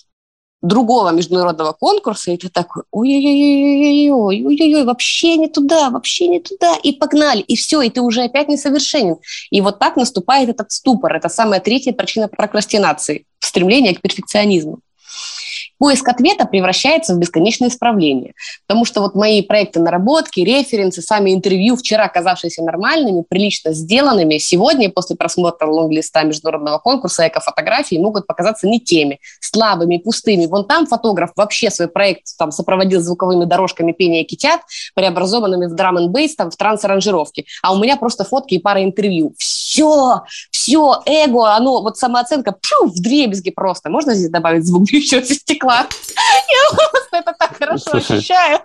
другого 0.62 1.10
международного 1.10 1.72
конкурса, 1.72 2.32
и 2.32 2.36
ты 2.36 2.48
такой, 2.48 2.82
ой-ой-ой, 2.90 4.10
ой-ой-ой, 4.44 4.84
вообще 4.84 5.36
не 5.36 5.48
туда, 5.48 5.90
вообще 5.90 6.28
не 6.28 6.40
туда, 6.40 6.76
и 6.82 6.92
погнали, 6.92 7.40
и 7.40 7.56
все, 7.56 7.82
и 7.82 7.90
ты 7.90 8.00
уже 8.00 8.22
опять 8.22 8.48
несовершенен. 8.48 9.16
И 9.50 9.60
вот 9.60 9.78
так 9.78 9.96
наступает 9.96 10.48
этот 10.48 10.72
ступор. 10.72 11.14
Это 11.14 11.28
самая 11.28 11.60
третья 11.60 11.92
причина 11.92 12.28
прокрастинации, 12.28 13.26
стремление 13.40 13.94
к 13.94 14.00
перфекционизму 14.00 14.80
поиск 15.78 16.08
ответа 16.08 16.46
превращается 16.46 17.14
в 17.14 17.18
бесконечное 17.18 17.68
исправление. 17.68 18.32
Потому 18.66 18.84
что 18.84 19.00
вот 19.00 19.14
мои 19.14 19.42
проекты 19.42 19.80
наработки, 19.80 20.40
референсы, 20.40 21.02
сами 21.02 21.34
интервью, 21.34 21.76
вчера 21.76 22.08
казавшиеся 22.08 22.62
нормальными, 22.62 23.24
прилично 23.28 23.72
сделанными, 23.72 24.38
сегодня 24.38 24.90
после 24.90 25.16
просмотра 25.16 25.66
лонглиста 25.66 26.22
международного 26.24 26.78
конкурса 26.78 27.28
эко-фотографии 27.28 27.96
могут 27.96 28.26
показаться 28.26 28.66
не 28.66 28.80
теми, 28.80 29.20
слабыми, 29.40 29.98
пустыми. 29.98 30.46
Вон 30.46 30.66
там 30.66 30.86
фотограф 30.86 31.30
вообще 31.36 31.70
свой 31.70 31.88
проект 31.88 32.36
там 32.38 32.50
сопроводил 32.50 33.00
звуковыми 33.00 33.44
дорожками 33.44 33.92
пения 33.92 34.24
китят, 34.24 34.60
преобразованными 34.94 35.66
в 35.66 35.74
драм 35.74 35.98
н 35.98 36.10
бейс 36.10 36.34
там 36.34 36.50
в 36.50 36.56
транс-аранжировке. 36.56 37.44
А 37.62 37.72
у 37.72 37.78
меня 37.78 37.96
просто 37.96 38.24
фотки 38.24 38.54
и 38.54 38.58
пара 38.58 38.82
интервью. 38.82 39.34
Все, 39.38 39.65
все, 40.50 41.02
эго, 41.06 41.54
оно, 41.54 41.82
вот 41.82 41.98
самооценка, 41.98 42.52
пшу, 42.52 42.86
в 42.86 43.00
дребезги 43.00 43.50
просто. 43.50 43.90
Можно 43.90 44.14
здесь 44.14 44.30
добавить 44.30 44.66
звук 44.66 44.84
бьющегося 44.90 45.34
стекла? 45.34 45.56
стекла. 45.56 45.86
Я 46.48 46.88
просто 46.90 47.16
это 47.16 47.34
так 47.38 47.56
хорошо 47.56 47.90
Слушай, 47.90 48.18
ощущаю. 48.18 48.60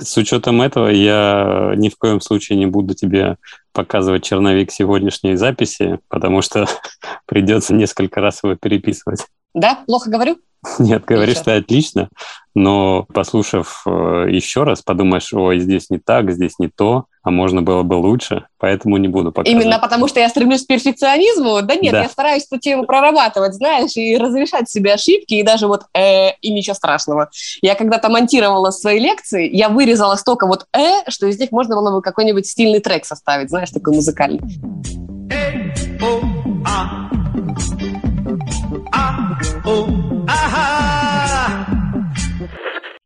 С 0.00 0.16
учетом 0.16 0.62
этого 0.62 0.88
я 0.88 1.72
ни 1.76 1.88
в 1.88 1.96
коем 1.96 2.20
случае 2.20 2.58
не 2.58 2.66
буду 2.66 2.94
тебе 2.94 3.36
показывать 3.72 4.24
черновик 4.24 4.72
сегодняшней 4.72 5.36
записи, 5.36 5.98
потому 6.08 6.42
что 6.42 6.66
придется 7.26 7.74
несколько 7.74 8.20
раз 8.20 8.42
его 8.42 8.54
переписывать. 8.54 9.26
Да? 9.54 9.80
Плохо 9.86 10.10
говорю? 10.10 10.38
Нет, 10.78 11.04
говоришь 11.04 11.38
ты 11.38 11.52
отлично, 11.52 12.08
но 12.54 13.06
послушав 13.12 13.82
э, 13.86 14.26
еще 14.30 14.64
раз, 14.64 14.82
подумаешь, 14.82 15.32
ой, 15.32 15.58
здесь 15.58 15.90
не 15.90 15.98
так, 15.98 16.30
здесь 16.30 16.58
не 16.58 16.68
то, 16.68 17.06
а 17.22 17.30
можно 17.30 17.62
было 17.62 17.82
бы 17.82 17.94
лучше, 17.94 18.46
поэтому 18.58 18.96
не 18.96 19.08
буду 19.08 19.32
показывать. 19.32 19.64
Именно 19.64 19.78
потому, 19.78 20.08
что 20.08 20.20
я 20.20 20.28
стремлюсь 20.28 20.64
к 20.64 20.66
перфекционизму? 20.66 21.60
Да 21.62 21.74
нет, 21.74 21.92
да. 21.92 22.02
я 22.02 22.08
стараюсь 22.08 22.46
эту 22.50 22.60
тему 22.60 22.84
прорабатывать, 22.84 23.54
знаешь, 23.54 23.96
и 23.96 24.16
разрешать 24.16 24.68
себе 24.70 24.94
ошибки, 24.94 25.34
и 25.34 25.42
даже 25.42 25.66
вот 25.66 25.82
э, 25.94 26.32
и 26.40 26.52
ничего 26.52 26.74
страшного. 26.74 27.30
Я 27.62 27.74
когда-то 27.74 28.08
монтировала 28.08 28.70
свои 28.70 28.98
лекции, 28.98 29.48
я 29.54 29.68
вырезала 29.68 30.16
столько 30.16 30.46
вот 30.46 30.66
э, 30.72 31.10
что 31.10 31.26
из 31.26 31.38
них 31.38 31.52
можно 31.52 31.76
было 31.76 31.96
бы 31.96 32.02
какой-нибудь 32.02 32.46
стильный 32.46 32.80
трек 32.80 33.04
составить, 33.04 33.50
знаешь, 33.50 33.70
такой 33.70 33.94
музыкальный. 33.94 34.40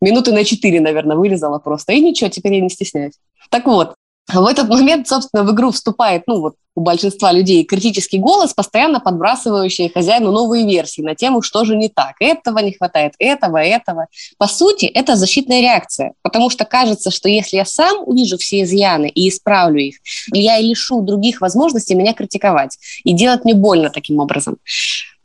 Минуты 0.01 0.33
на 0.33 0.45
четыре, 0.45 0.81
наверное, 0.81 1.17
вырезала 1.17 1.59
просто. 1.59 1.93
И 1.93 2.01
ничего, 2.01 2.31
теперь 2.31 2.55
я 2.55 2.61
не 2.61 2.71
стесняюсь. 2.71 3.15
Так 3.51 3.67
вот, 3.67 3.95
в 4.33 4.47
этот 4.47 4.69
момент, 4.69 5.09
собственно, 5.09 5.45
в 5.45 5.53
игру 5.53 5.71
вступает, 5.73 6.23
ну 6.27 6.41
вот 6.41 6.55
у 6.77 6.83
большинства 6.83 7.33
людей 7.33 7.65
критический 7.65 8.19
голос, 8.19 8.55
постоянно 8.55 9.01
подбрасывающий 9.01 9.91
хозяину 9.91 10.31
новые 10.31 10.67
версии 10.67 11.03
на 11.03 11.15
тему, 11.15 11.43
что 11.43 11.65
же 11.65 11.77
не 11.77 11.89
так. 11.89 12.15
Этого 12.21 12.59
не 12.61 12.73
хватает, 12.73 13.15
этого, 13.19 13.59
этого. 13.59 14.07
По 14.39 14.47
сути, 14.47 14.87
это 14.87 15.17
защитная 15.17 15.61
реакция, 15.61 16.13
потому 16.23 16.49
что 16.49 16.65
кажется, 16.65 17.11
что 17.11 17.29
если 17.29 17.57
я 17.57 17.65
сам 17.65 18.03
увижу 18.07 18.39
все 18.39 18.63
изъяны 18.63 19.09
и 19.09 19.29
исправлю 19.29 19.81
их, 19.81 19.97
я 20.33 20.59
и 20.59 20.69
лишу 20.69 21.03
других 21.03 21.41
возможностей 21.41 21.95
меня 21.95 22.15
критиковать. 22.15 22.79
И 23.05 23.13
делать 23.13 23.45
мне 23.45 23.55
больно 23.55 23.91
таким 23.91 24.21
образом. 24.21 24.59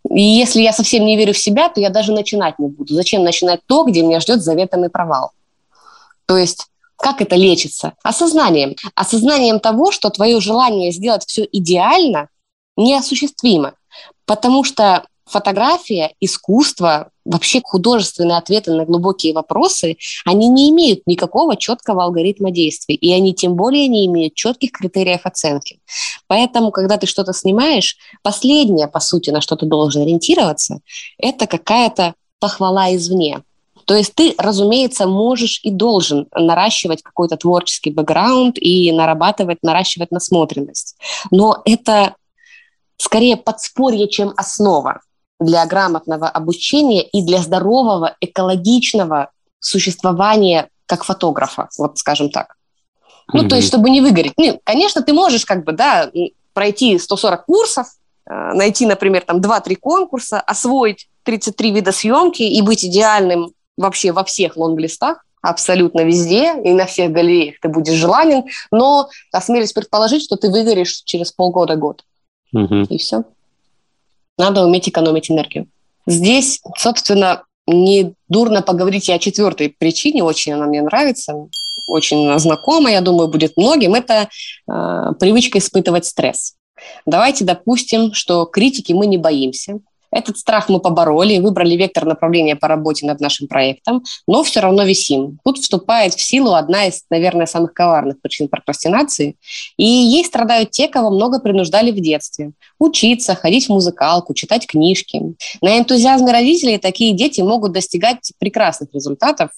И 0.10 0.22
если 0.22 0.62
я 0.62 0.74
совсем 0.74 1.06
не 1.06 1.18
верю 1.18 1.34
в 1.34 1.38
себя, 1.38 1.70
то 1.70 1.82
я 1.82 1.90
даже 1.90 2.12
начинать 2.12 2.60
не 2.60 2.68
буду. 2.68 2.94
Зачем 2.94 3.24
начинать 3.24 3.62
то, 3.66 3.84
где 3.84 4.02
меня 4.02 4.20
ждет 4.20 4.44
заветный 4.44 4.90
провал? 4.90 5.32
То 6.26 6.38
есть 6.38 6.68
как 6.98 7.22
это 7.22 7.36
лечится? 7.36 7.94
Осознанием. 8.04 8.76
Осознанием 8.96 9.60
того, 9.60 9.92
что 9.92 10.10
твое 10.10 10.40
желание 10.40 10.92
сделать 10.92 11.26
все 11.26 11.48
идеально 11.52 12.30
неосуществимо. 12.78 13.74
Потому 14.26 14.64
что 14.64 15.06
фотография, 15.26 16.14
искусство, 16.20 17.10
вообще 17.26 17.62
художественные 17.64 18.38
ответы 18.38 18.72
на 18.72 18.86
глубокие 18.86 19.34
вопросы, 19.34 19.98
они 20.26 20.48
не 20.48 20.70
имеют 20.70 21.02
никакого 21.08 21.58
четкого 21.58 22.04
алгоритма 22.04 22.52
действий, 22.52 22.96
и 22.96 23.12
они 23.12 23.34
тем 23.34 23.56
более 23.56 23.88
не 23.88 24.06
имеют 24.06 24.36
четких 24.36 24.72
критериев 24.72 25.22
оценки. 25.26 25.80
Поэтому, 26.28 26.72
когда 26.72 26.98
ты 26.98 27.08
что-то 27.08 27.34
снимаешь, 27.34 27.98
последнее, 28.22 28.88
по 28.88 29.00
сути, 29.00 29.32
на 29.32 29.42
что 29.42 29.56
ты 29.56 29.66
должен 29.66 30.04
ориентироваться, 30.04 30.80
это 31.18 31.48
какая-то 31.48 32.14
похвала 32.40 32.96
извне. 32.96 33.42
То 33.86 33.96
есть 33.96 34.16
ты, 34.16 34.34
разумеется, 34.38 35.08
можешь 35.08 35.60
и 35.64 35.72
должен 35.72 36.28
наращивать 36.34 37.04
какой-то 37.04 37.38
творческий 37.38 37.92
бэкграунд 37.92 38.58
и 38.58 38.92
нарабатывать, 38.92 39.60
наращивать 39.62 40.12
насмотренность. 40.12 40.98
Но 41.32 41.62
это 41.66 42.16
скорее 42.98 43.38
подспорье, 43.38 44.10
чем 44.10 44.34
основа 44.38 45.02
для 45.40 45.66
грамотного 45.66 46.30
обучения 46.30 47.04
и 47.04 47.22
для 47.22 47.40
здорового, 47.40 48.16
экологичного 48.22 49.32
существования 49.60 50.70
как 50.86 51.04
фотографа, 51.04 51.70
вот 51.78 51.98
скажем 51.98 52.30
так. 52.30 52.56
Ну, 53.34 53.44
mm-hmm. 53.44 53.50
то 53.50 53.56
есть, 53.56 53.68
чтобы 53.68 53.90
не 53.90 54.02
выгореть. 54.02 54.34
Ну, 54.38 54.60
конечно, 54.64 55.02
ты 55.02 55.14
можешь 55.14 55.46
как 55.46 55.64
бы, 55.64 55.72
да, 55.72 56.12
пройти 56.54 56.98
140 56.98 57.46
курсов, 57.46 57.88
э, 58.30 58.54
найти, 58.54 58.86
например, 58.86 59.22
там 59.22 59.42
2-3 59.42 59.76
конкурса, 59.76 60.40
освоить 60.40 61.10
33 61.24 61.72
вида 61.72 61.92
съемки 61.92 62.44
и 62.44 62.62
быть 62.62 62.86
идеальным 62.86 63.54
вообще 63.78 64.12
во 64.12 64.24
всех 64.24 64.58
лонглистах, 64.58 65.26
абсолютно 65.42 66.02
везде 66.02 66.54
и 66.64 66.74
на 66.74 66.86
всех 66.86 67.12
галереях 67.12 67.56
ты 67.62 67.68
будешь 67.68 67.96
желанен, 67.96 68.46
но 68.72 69.10
осмелюсь 69.32 69.74
предположить, 69.74 70.24
что 70.24 70.38
ты 70.38 70.50
выгоришь 70.50 71.02
через 71.04 71.32
полгода-год. 71.32 72.04
Угу. 72.54 72.84
И 72.90 72.98
все. 72.98 73.24
Надо 74.38 74.64
уметь 74.64 74.90
экономить 74.90 75.32
энергию. 75.32 75.68
Здесь, 76.08 76.62
собственно, 76.78 77.44
не 77.68 78.14
дурно 78.28 78.62
поговорить 78.62 79.10
и 79.10 79.14
о 79.14 79.20
четвертой 79.20 79.70
причине, 79.70 80.24
очень 80.24 80.54
она 80.54 80.66
мне 80.66 80.82
нравится, 80.82 81.48
очень 81.88 82.38
знакома, 82.40 82.92
я 82.92 83.02
думаю, 83.02 83.28
будет 83.28 83.58
многим, 83.58 83.96
это 83.96 84.28
э, 84.68 85.14
привычка 85.20 85.58
испытывать 85.58 86.06
стресс. 86.06 86.56
Давайте 87.06 87.46
допустим, 87.46 88.14
что 88.14 88.46
критики 88.46 88.94
мы 88.94 89.08
не 89.08 89.18
боимся, 89.18 89.80
этот 90.16 90.38
страх 90.38 90.70
мы 90.70 90.80
побороли, 90.80 91.40
выбрали 91.40 91.76
вектор 91.76 92.06
направления 92.06 92.56
по 92.56 92.70
работе 92.70 93.06
над 93.06 93.20
нашим 93.20 93.48
проектом, 93.48 94.02
но 94.28 94.44
все 94.44 94.62
равно 94.62 94.84
висим. 94.84 95.40
Тут 95.44 95.58
вступает 95.58 96.14
в 96.14 96.22
силу 96.22 96.54
одна 96.54 96.86
из, 96.86 97.04
наверное, 97.10 97.46
самых 97.46 97.74
коварных 97.74 98.22
причин 98.22 98.48
прокрастинации. 98.48 99.36
И 99.76 99.84
ей 99.84 100.24
страдают 100.24 100.72
те, 100.72 100.88
кого 100.88 101.10
много 101.10 101.40
принуждали 101.40 101.92
в 101.92 102.00
детстве. 102.00 102.54
Учиться, 102.80 103.36
ходить 103.36 103.66
в 103.66 103.70
музыкалку, 103.70 104.34
читать 104.34 104.66
книжки. 104.66 105.22
На 105.62 105.78
энтузиазме 105.78 106.32
родителей 106.32 106.78
такие 106.78 107.14
дети 107.14 107.42
могут 107.42 107.74
достигать 107.74 108.32
прекрасных 108.40 108.94
результатов, 108.94 109.50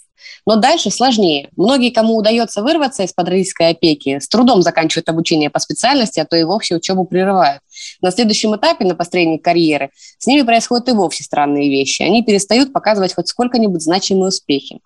но 0.47 0.55
дальше 0.55 0.89
сложнее. 0.89 1.49
Многие, 1.55 1.91
кому 1.91 2.17
удается 2.17 2.63
вырваться 2.63 3.03
из-под 3.03 3.29
родительской 3.29 3.69
опеки, 3.69 4.19
с 4.19 4.27
трудом 4.27 4.63
заканчивают 4.63 5.07
обучение 5.09 5.51
по 5.51 5.59
специальности, 5.59 6.19
а 6.19 6.25
то 6.25 6.35
и 6.35 6.43
вовсе 6.43 6.75
учебу 6.75 7.05
прерывают. 7.05 7.61
На 8.01 8.11
следующем 8.11 8.55
этапе, 8.55 8.85
на 8.85 8.95
построении 8.95 9.37
карьеры, 9.37 9.91
с 10.17 10.27
ними 10.27 10.43
происходят 10.43 10.89
и 10.89 10.91
вовсе 10.91 11.23
странные 11.23 11.69
вещи. 11.69 12.01
Они 12.03 12.23
перестают 12.23 12.73
показывать 12.73 13.13
хоть 13.13 13.27
сколько-нибудь 13.27 13.81
значимые 13.81 14.29
успехи. 14.29 14.79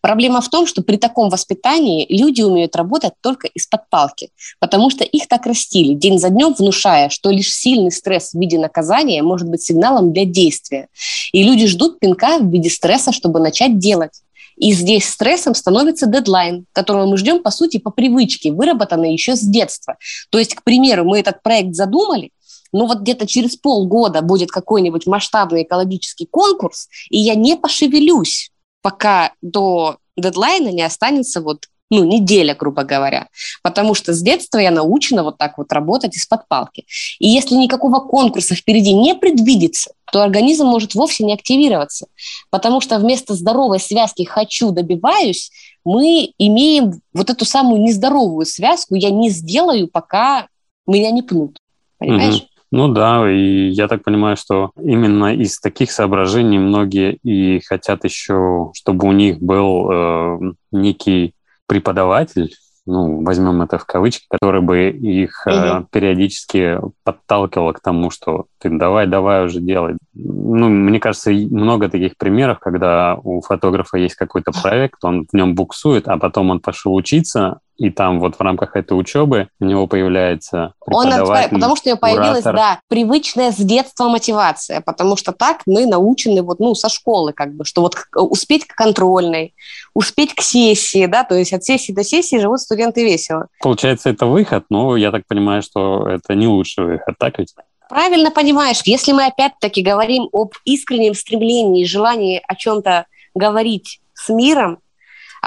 Проблема 0.00 0.40
в 0.40 0.48
том, 0.48 0.66
что 0.66 0.82
при 0.82 0.96
таком 0.96 1.30
воспитании 1.30 2.06
люди 2.08 2.42
умеют 2.42 2.76
работать 2.76 3.14
только 3.20 3.48
из-под 3.48 3.88
палки, 3.90 4.30
потому 4.60 4.90
что 4.90 5.04
их 5.04 5.26
так 5.28 5.46
растили, 5.46 5.94
день 5.94 6.18
за 6.18 6.30
днем 6.30 6.54
внушая, 6.56 7.08
что 7.08 7.30
лишь 7.30 7.52
сильный 7.52 7.90
стресс 7.90 8.32
в 8.32 8.38
виде 8.38 8.58
наказания 8.58 9.22
может 9.22 9.48
быть 9.48 9.62
сигналом 9.62 10.12
для 10.12 10.24
действия. 10.24 10.88
И 11.32 11.42
люди 11.42 11.66
ждут 11.66 11.98
пинка 11.98 12.38
в 12.38 12.50
виде 12.50 12.70
стресса, 12.70 13.12
чтобы 13.12 13.40
начать 13.40 13.78
делать. 13.78 14.23
И 14.56 14.72
здесь 14.72 15.08
стрессом 15.08 15.54
становится 15.54 16.06
дедлайн, 16.06 16.66
которого 16.72 17.06
мы 17.06 17.16
ждем, 17.16 17.42
по 17.42 17.50
сути, 17.50 17.78
по 17.78 17.90
привычке, 17.90 18.52
выработанной 18.52 19.12
еще 19.12 19.36
с 19.36 19.40
детства. 19.40 19.96
То 20.30 20.38
есть, 20.38 20.54
к 20.54 20.62
примеру, 20.62 21.04
мы 21.04 21.20
этот 21.20 21.42
проект 21.42 21.74
задумали, 21.74 22.30
но 22.72 22.86
вот 22.86 23.00
где-то 23.00 23.26
через 23.26 23.56
полгода 23.56 24.20
будет 24.20 24.50
какой-нибудь 24.50 25.06
масштабный 25.06 25.62
экологический 25.62 26.26
конкурс, 26.26 26.88
и 27.08 27.18
я 27.18 27.34
не 27.34 27.56
пошевелюсь, 27.56 28.50
пока 28.82 29.32
до 29.42 29.98
дедлайна 30.16 30.68
не 30.68 30.82
останется 30.82 31.40
вот 31.40 31.68
ну, 31.90 32.04
неделя, 32.04 32.54
грубо 32.54 32.84
говоря. 32.84 33.28
Потому 33.62 33.94
что 33.94 34.12
с 34.12 34.22
детства 34.22 34.58
я 34.58 34.70
научена 34.70 35.22
вот 35.22 35.38
так 35.38 35.58
вот 35.58 35.72
работать 35.72 36.16
из-под 36.16 36.48
палки. 36.48 36.84
И 37.18 37.28
если 37.28 37.54
никакого 37.54 38.00
конкурса 38.00 38.54
впереди 38.54 38.92
не 38.92 39.14
предвидится, 39.14 39.92
то 40.12 40.22
организм 40.22 40.66
может 40.66 40.94
вовсе 40.94 41.24
не 41.24 41.34
активироваться. 41.34 42.06
Потому 42.50 42.80
что 42.80 42.98
вместо 42.98 43.34
здоровой 43.34 43.80
связки 43.80 44.24
«хочу, 44.24 44.70
добиваюсь» 44.70 45.50
мы 45.84 46.32
имеем 46.38 47.00
вот 47.12 47.28
эту 47.28 47.44
самую 47.44 47.82
нездоровую 47.82 48.46
связку 48.46 48.94
«я 48.94 49.10
не 49.10 49.28
сделаю, 49.28 49.88
пока 49.88 50.48
меня 50.86 51.10
не 51.10 51.22
пнут». 51.22 51.58
Понимаешь? 51.98 52.44
Ну 52.70 52.88
да, 52.88 53.30
и 53.30 53.68
я 53.68 53.86
так 53.86 54.02
понимаю, 54.02 54.36
что 54.36 54.72
именно 54.82 55.32
из 55.32 55.60
таких 55.60 55.92
соображений 55.92 56.58
многие 56.58 57.18
и 57.22 57.60
хотят 57.60 58.04
еще, 58.04 58.72
чтобы 58.74 59.06
у 59.06 59.12
них 59.12 59.40
был 59.40 59.90
э, 59.90 60.38
некий 60.72 61.34
преподаватель, 61.66 62.52
ну, 62.86 63.22
возьмем 63.22 63.62
это 63.62 63.78
в 63.78 63.86
кавычки, 63.86 64.26
который 64.28 64.60
бы 64.60 64.90
их 64.90 65.42
угу. 65.46 65.54
э, 65.54 65.84
периодически 65.90 66.78
подталкивал 67.02 67.72
к 67.72 67.80
тому, 67.80 68.10
что 68.10 68.46
ты 68.58 68.68
давай, 68.68 69.06
давай 69.06 69.46
уже 69.46 69.60
делай. 69.60 69.96
Ну, 70.12 70.68
мне 70.68 71.00
кажется, 71.00 71.30
много 71.30 71.88
таких 71.88 72.16
примеров, 72.18 72.58
когда 72.58 73.16
у 73.16 73.40
фотографа 73.40 73.96
есть 73.96 74.16
какой-то 74.16 74.52
проект, 74.52 75.02
он 75.02 75.26
в 75.30 75.34
нем 75.34 75.54
буксует, 75.54 76.08
а 76.08 76.18
потом 76.18 76.50
он 76.50 76.60
пошел 76.60 76.94
учиться, 76.94 77.60
и 77.76 77.90
там 77.90 78.20
вот 78.20 78.36
в 78.36 78.40
рамках 78.40 78.76
этой 78.76 78.92
учебы 78.92 79.48
у 79.60 79.64
него 79.64 79.86
появляется 79.86 80.74
Он 80.86 81.10
потому 81.50 81.76
что 81.76 81.88
у 81.88 81.90
него 81.90 81.98
появилась, 81.98 82.42
куратор. 82.42 82.54
да, 82.54 82.80
привычная 82.88 83.52
с 83.52 83.56
детства 83.56 84.08
мотивация, 84.08 84.80
потому 84.80 85.16
что 85.16 85.32
так 85.32 85.62
мы 85.66 85.86
научены 85.86 86.42
вот, 86.42 86.60
ну, 86.60 86.74
со 86.74 86.88
школы 86.88 87.32
как 87.32 87.54
бы, 87.54 87.64
что 87.64 87.80
вот 87.80 87.96
успеть 88.14 88.66
к 88.66 88.74
контрольной, 88.74 89.54
успеть 89.92 90.34
к 90.34 90.40
сессии, 90.40 91.06
да, 91.06 91.24
то 91.24 91.34
есть 91.34 91.52
от 91.52 91.64
сессии 91.64 91.92
до 91.92 92.04
сессии 92.04 92.38
живут 92.38 92.60
студенты 92.60 93.04
весело. 93.04 93.48
Получается, 93.60 94.10
это 94.10 94.26
выход, 94.26 94.64
но 94.70 94.96
я 94.96 95.10
так 95.10 95.26
понимаю, 95.26 95.62
что 95.62 96.08
это 96.08 96.34
не 96.34 96.46
лучший 96.46 96.84
выход, 96.84 97.16
так 97.18 97.38
ведь? 97.38 97.54
Правильно 97.88 98.30
понимаешь, 98.30 98.80
если 98.84 99.12
мы 99.12 99.26
опять-таки 99.26 99.82
говорим 99.82 100.28
об 100.32 100.52
искреннем 100.64 101.14
стремлении 101.14 101.84
желании 101.84 102.42
о 102.46 102.54
чем-то 102.54 103.06
говорить 103.34 104.00
с 104.14 104.28
миром, 104.30 104.78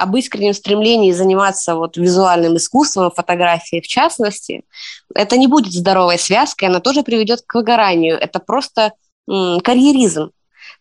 об 0.02 0.16
искреннем 0.16 0.54
стремлении 0.54 1.12
заниматься 1.12 1.74
вот 1.74 1.96
визуальным 1.96 2.56
искусством, 2.56 3.10
фотографией 3.10 3.82
в 3.82 3.86
частности, 3.86 4.64
это 5.14 5.36
не 5.36 5.46
будет 5.46 5.72
здоровой 5.72 6.18
связкой, 6.18 6.68
она 6.68 6.80
тоже 6.80 7.02
приведет 7.02 7.42
к 7.46 7.54
выгоранию. 7.54 8.18
Это 8.18 8.38
просто 8.38 8.92
м- 9.28 9.60
карьеризм. 9.60 10.30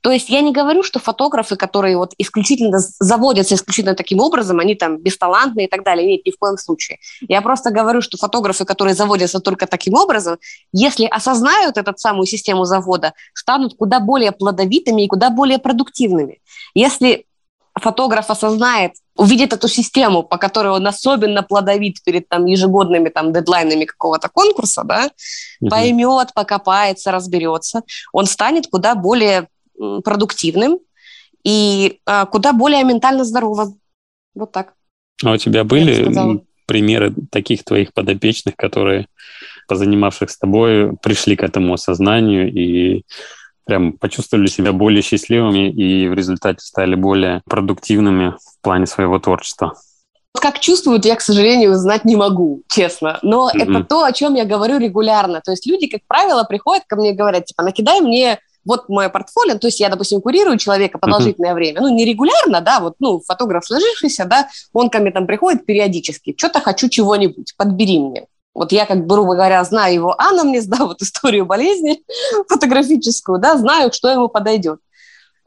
То 0.01 0.11
есть 0.11 0.29
я 0.29 0.41
не 0.41 0.51
говорю, 0.51 0.83
что 0.83 0.99
фотографы, 0.99 1.55
которые 1.55 1.97
вот 1.97 2.13
исключительно 2.17 2.79
заводятся 2.79 3.55
исключительно 3.55 3.95
таким 3.95 4.19
образом, 4.19 4.59
они 4.59 4.75
там 4.75 4.97
бесталантные 4.97 5.67
и 5.67 5.69
так 5.69 5.83
далее. 5.83 6.07
Нет, 6.07 6.25
ни 6.25 6.31
в 6.31 6.37
коем 6.37 6.57
случае. 6.57 6.99
Я 7.21 7.41
просто 7.41 7.71
говорю, 7.71 8.01
что 8.01 8.17
фотографы, 8.17 8.65
которые 8.65 8.93
заводятся 8.93 9.39
только 9.39 9.65
таким 9.65 9.95
образом, 9.95 10.37
если 10.71 11.05
осознают 11.05 11.77
эту 11.77 11.93
самую 11.97 12.25
систему 12.25 12.65
завода, 12.65 13.13
станут 13.33 13.75
куда 13.75 13.99
более 13.99 14.31
плодовитыми 14.31 15.03
и 15.03 15.07
куда 15.07 15.29
более 15.29 15.57
продуктивными. 15.57 16.39
Если 16.73 17.25
фотограф 17.73 18.29
осознает, 18.29 18.93
увидит 19.17 19.53
эту 19.53 19.67
систему, 19.67 20.23
по 20.23 20.37
которой 20.37 20.69
он 20.69 20.87
особенно 20.87 21.43
плодовит 21.43 22.03
перед 22.03 22.29
там, 22.29 22.45
ежегодными 22.45 23.09
там, 23.09 23.33
дедлайнами 23.33 23.85
какого-то 23.85 24.29
конкурса, 24.29 24.83
да, 24.83 25.09
угу. 25.59 25.69
поймет, 25.69 26.33
покопается, 26.33 27.11
разберется, 27.11 27.81
он 28.13 28.25
станет 28.25 28.67
куда 28.67 28.95
более 28.95 29.47
продуктивным 30.03 30.79
и 31.43 31.99
а, 32.05 32.25
куда 32.25 32.53
более 32.53 32.83
ментально 32.83 33.23
здоровым. 33.23 33.79
Вот 34.35 34.51
так. 34.51 34.73
А 35.23 35.33
у 35.33 35.37
тебя 35.37 35.63
были 35.63 36.41
примеры 36.65 37.13
таких 37.31 37.63
твоих 37.63 37.93
подопечных, 37.93 38.55
которые, 38.55 39.07
позанимавших 39.67 40.29
с 40.29 40.37
тобой, 40.37 40.95
пришли 40.97 41.35
к 41.35 41.43
этому 41.43 41.73
осознанию 41.73 42.51
и 42.51 43.03
прям 43.65 43.93
почувствовали 43.93 44.47
себя 44.47 44.71
более 44.71 45.01
счастливыми 45.01 45.69
и 45.69 46.07
в 46.07 46.13
результате 46.13 46.59
стали 46.61 46.95
более 46.95 47.41
продуктивными 47.45 48.35
плане 48.67 48.85
своего 48.85 49.17
творчества? 49.17 49.73
Как 50.33 50.59
чувствуют, 50.59 51.05
я, 51.05 51.15
к 51.15 51.21
сожалению, 51.21 51.75
знать 51.75 52.03
не 52.03 52.17
могу, 52.17 52.63
честно. 52.67 53.17
Но 53.21 53.49
mm-hmm. 53.49 53.63
это 53.63 53.83
то, 53.85 54.03
о 54.03 54.11
чем 54.11 54.35
я 54.35 54.43
говорю 54.43 54.77
регулярно. 54.77 55.41
То 55.43 55.51
есть 55.51 55.65
люди, 55.65 55.87
как 55.87 56.01
правило, 56.05 56.43
приходят 56.43 56.83
ко 56.85 56.97
мне 56.97 57.11
и 57.11 57.15
говорят, 57.15 57.45
типа, 57.45 57.63
накидай 57.63 58.01
мне 58.01 58.39
вот 58.65 58.89
мое 58.89 59.07
портфолио, 59.07 59.57
то 59.57 59.67
есть 59.67 59.79
я, 59.79 59.87
допустим, 59.87 60.19
курирую 60.19 60.57
человека 60.57 60.97
продолжительное 60.99 61.51
uh-huh. 61.51 61.55
время, 61.55 61.81
ну, 61.81 61.87
не 61.87 62.03
регулярно, 62.03 62.59
да, 62.59 62.81
вот, 62.81 62.95
ну, 62.99 63.21
фотограф 63.25 63.65
сложившийся, 63.65 64.25
да, 64.25 64.49
он 64.73 64.89
ко 64.89 64.99
мне 64.99 65.11
там 65.11 65.25
приходит 65.25 65.65
периодически, 65.65 66.35
что-то 66.37 66.59
хочу 66.59 66.89
чего-нибудь, 66.89 67.53
подбери 67.55 68.01
мне. 68.01 68.25
Вот 68.53 68.73
я, 68.73 68.85
как 68.85 69.07
грубо 69.07 69.35
говоря, 69.35 69.63
знаю 69.63 69.93
его 69.93 70.21
анамнез, 70.21 70.65
да, 70.65 70.85
вот 70.85 71.01
историю 71.01 71.45
болезни 71.45 72.01
фотографическую, 72.49 73.39
да, 73.39 73.57
знаю, 73.57 73.93
что 73.93 74.09
ему 74.09 74.27
подойдет. 74.27 74.79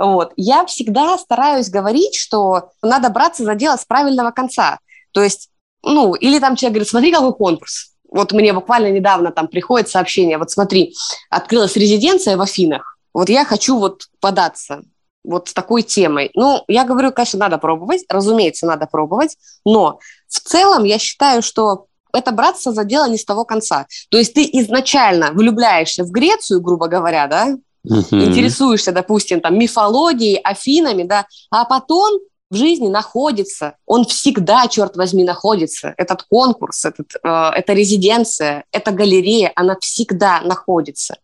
Вот. 0.00 0.32
Я 0.36 0.64
всегда 0.64 1.18
стараюсь 1.18 1.68
говорить, 1.68 2.16
что 2.16 2.70
надо 2.82 3.10
браться 3.10 3.44
за 3.44 3.54
дело 3.54 3.76
с 3.76 3.84
правильного 3.84 4.30
конца. 4.30 4.78
То 5.12 5.22
есть, 5.22 5.50
ну, 5.82 6.14
или 6.14 6.38
там 6.38 6.56
человек 6.56 6.74
говорит, 6.74 6.88
смотри, 6.88 7.12
какой 7.12 7.34
конкурс. 7.34 7.92
Вот 8.10 8.32
мне 8.32 8.54
буквально 8.54 8.90
недавно 8.90 9.30
там 9.30 9.46
приходит 9.46 9.88
сообщение, 9.88 10.38
вот 10.38 10.50
смотри, 10.50 10.96
открылась 11.28 11.76
резиденция 11.76 12.36
в 12.36 12.40
Афинах, 12.40 12.98
вот 13.14 13.28
я 13.28 13.44
хочу 13.44 13.78
вот 13.78 14.06
податься 14.20 14.82
вот 15.22 15.48
с 15.48 15.52
такой 15.52 15.82
темой. 15.82 16.30
Ну, 16.34 16.64
я 16.66 16.84
говорю, 16.84 17.12
конечно, 17.12 17.38
надо 17.38 17.58
пробовать, 17.58 18.04
разумеется, 18.08 18.66
надо 18.66 18.86
пробовать, 18.86 19.36
но 19.64 20.00
в 20.26 20.40
целом 20.40 20.82
я 20.84 20.98
считаю, 20.98 21.42
что 21.42 21.86
это 22.12 22.32
браться 22.32 22.72
за 22.72 22.84
дело 22.84 23.08
не 23.08 23.18
с 23.18 23.24
того 23.24 23.44
конца. 23.44 23.86
То 24.10 24.18
есть 24.18 24.34
ты 24.34 24.42
изначально 24.54 25.30
влюбляешься 25.32 26.02
в 26.02 26.10
Грецию, 26.10 26.60
грубо 26.60 26.88
говоря, 26.88 27.28
да, 27.28 27.56
uh-huh. 27.86 28.24
интересуешься, 28.24 28.92
допустим, 28.92 29.40
там, 29.40 29.58
мифологией, 29.58 30.36
Афинами, 30.36 31.04
да, 31.04 31.26
а 31.50 31.64
потом 31.64 32.20
в 32.50 32.56
жизни 32.56 32.88
находится, 32.88 33.76
он 33.86 34.04
всегда, 34.04 34.66
черт 34.66 34.96
возьми, 34.96 35.24
находится. 35.24 35.94
Этот 35.96 36.24
конкурс, 36.24 36.84
этот, 36.84 37.14
э, 37.22 37.28
эта 37.28 37.72
резиденция, 37.72 38.64
эта 38.72 38.90
галерея, 38.90 39.52
она 39.54 39.76
всегда 39.80 40.40
находится. 40.40 41.16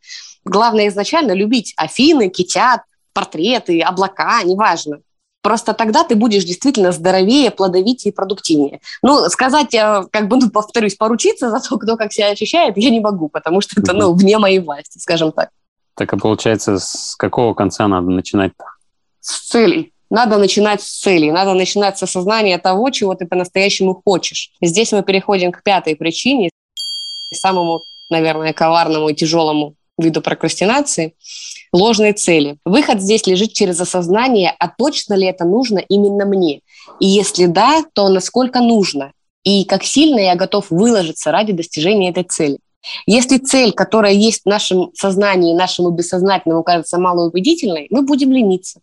Главное 0.45 0.87
изначально 0.89 1.33
любить 1.33 1.75
Афины, 1.77 2.29
китят, 2.29 2.83
портреты, 3.13 3.81
облака, 3.81 4.43
неважно. 4.45 5.01
Просто 5.43 5.75
тогда 5.75 6.05
ты 6.05 6.15
будешь 6.15 6.45
действительно 6.45 6.93
здоровее, 6.93 7.51
плодовитее 7.51 8.13
и 8.13 8.15
продуктивнее. 8.15 8.81
Ну, 9.03 9.29
сказать, 9.29 9.75
э, 9.75 10.05
как 10.11 10.29
бы, 10.29 10.37
ну, 10.37 10.51
повторюсь, 10.51 10.95
поручиться 10.95 11.51
за 11.51 11.61
то, 11.61 11.77
кто 11.77 11.97
как 11.97 12.13
себя 12.13 12.29
ощущает, 12.29 12.77
я 12.77 12.91
не 12.91 13.01
могу, 13.01 13.29
потому 13.29 13.61
что 13.61 13.81
это, 13.81 13.93
ну, 13.93 14.13
вне 14.13 14.39
моей 14.39 14.61
власти, 14.61 14.99
скажем 14.99 15.33
так. 15.33 15.51
Так, 15.97 16.13
а 16.13 16.19
получается, 16.19 16.79
с 16.79 17.17
какого 17.17 17.55
конца 17.55 17.89
надо 17.89 18.11
начинать-то? 18.11 18.65
С 19.21 19.49
целей. 19.49 19.93
Надо 20.11 20.39
начинать 20.39 20.83
с 20.83 21.01
целей, 21.01 21.33
надо 21.33 21.55
начинать 21.55 21.99
с 21.99 22.03
осознания 22.03 22.59
того, 22.59 22.91
чего 22.91 23.15
ты 23.15 23.27
по-настоящему 23.27 24.01
хочешь. 24.05 24.53
Здесь 24.63 24.93
мы 24.93 25.03
переходим 25.03 25.51
к 25.51 25.65
пятой 25.65 25.97
причине, 25.97 26.51
самому, 27.35 27.83
наверное, 28.09 28.53
коварному 28.53 29.09
и 29.09 29.15
тяжелому 29.15 29.75
виду 29.99 30.21
прокрастинации, 30.21 31.15
ложные 31.73 32.13
цели. 32.13 32.59
Выход 32.65 33.01
здесь 33.01 33.27
лежит 33.27 33.53
через 33.53 33.81
осознание, 33.81 34.55
а 34.59 34.69
точно 34.69 35.15
ли 35.15 35.27
это 35.27 35.45
нужно 35.45 35.79
именно 35.79 36.25
мне? 36.25 36.61
И 37.01 37.07
если 37.07 37.47
да, 37.47 37.83
то 37.95 38.09
насколько 38.09 38.61
нужно? 38.61 39.13
И 39.43 39.65
как 39.65 39.83
сильно 39.83 40.21
я 40.21 40.35
готов 40.35 40.71
выложиться 40.71 41.33
ради 41.33 41.53
достижения 41.53 42.11
этой 42.11 42.25
цели? 42.25 42.59
Если 43.07 43.39
цель, 43.39 43.73
которая 43.73 44.13
есть 44.13 44.43
в 44.45 44.49
нашем 44.49 44.91
сознании, 44.95 45.55
нашему 45.55 45.91
бессознательному, 45.91 46.63
кажется 46.63 46.99
малоубедительной, 46.99 47.87
мы 47.91 48.03
будем 48.03 48.33
лениться. 48.33 48.81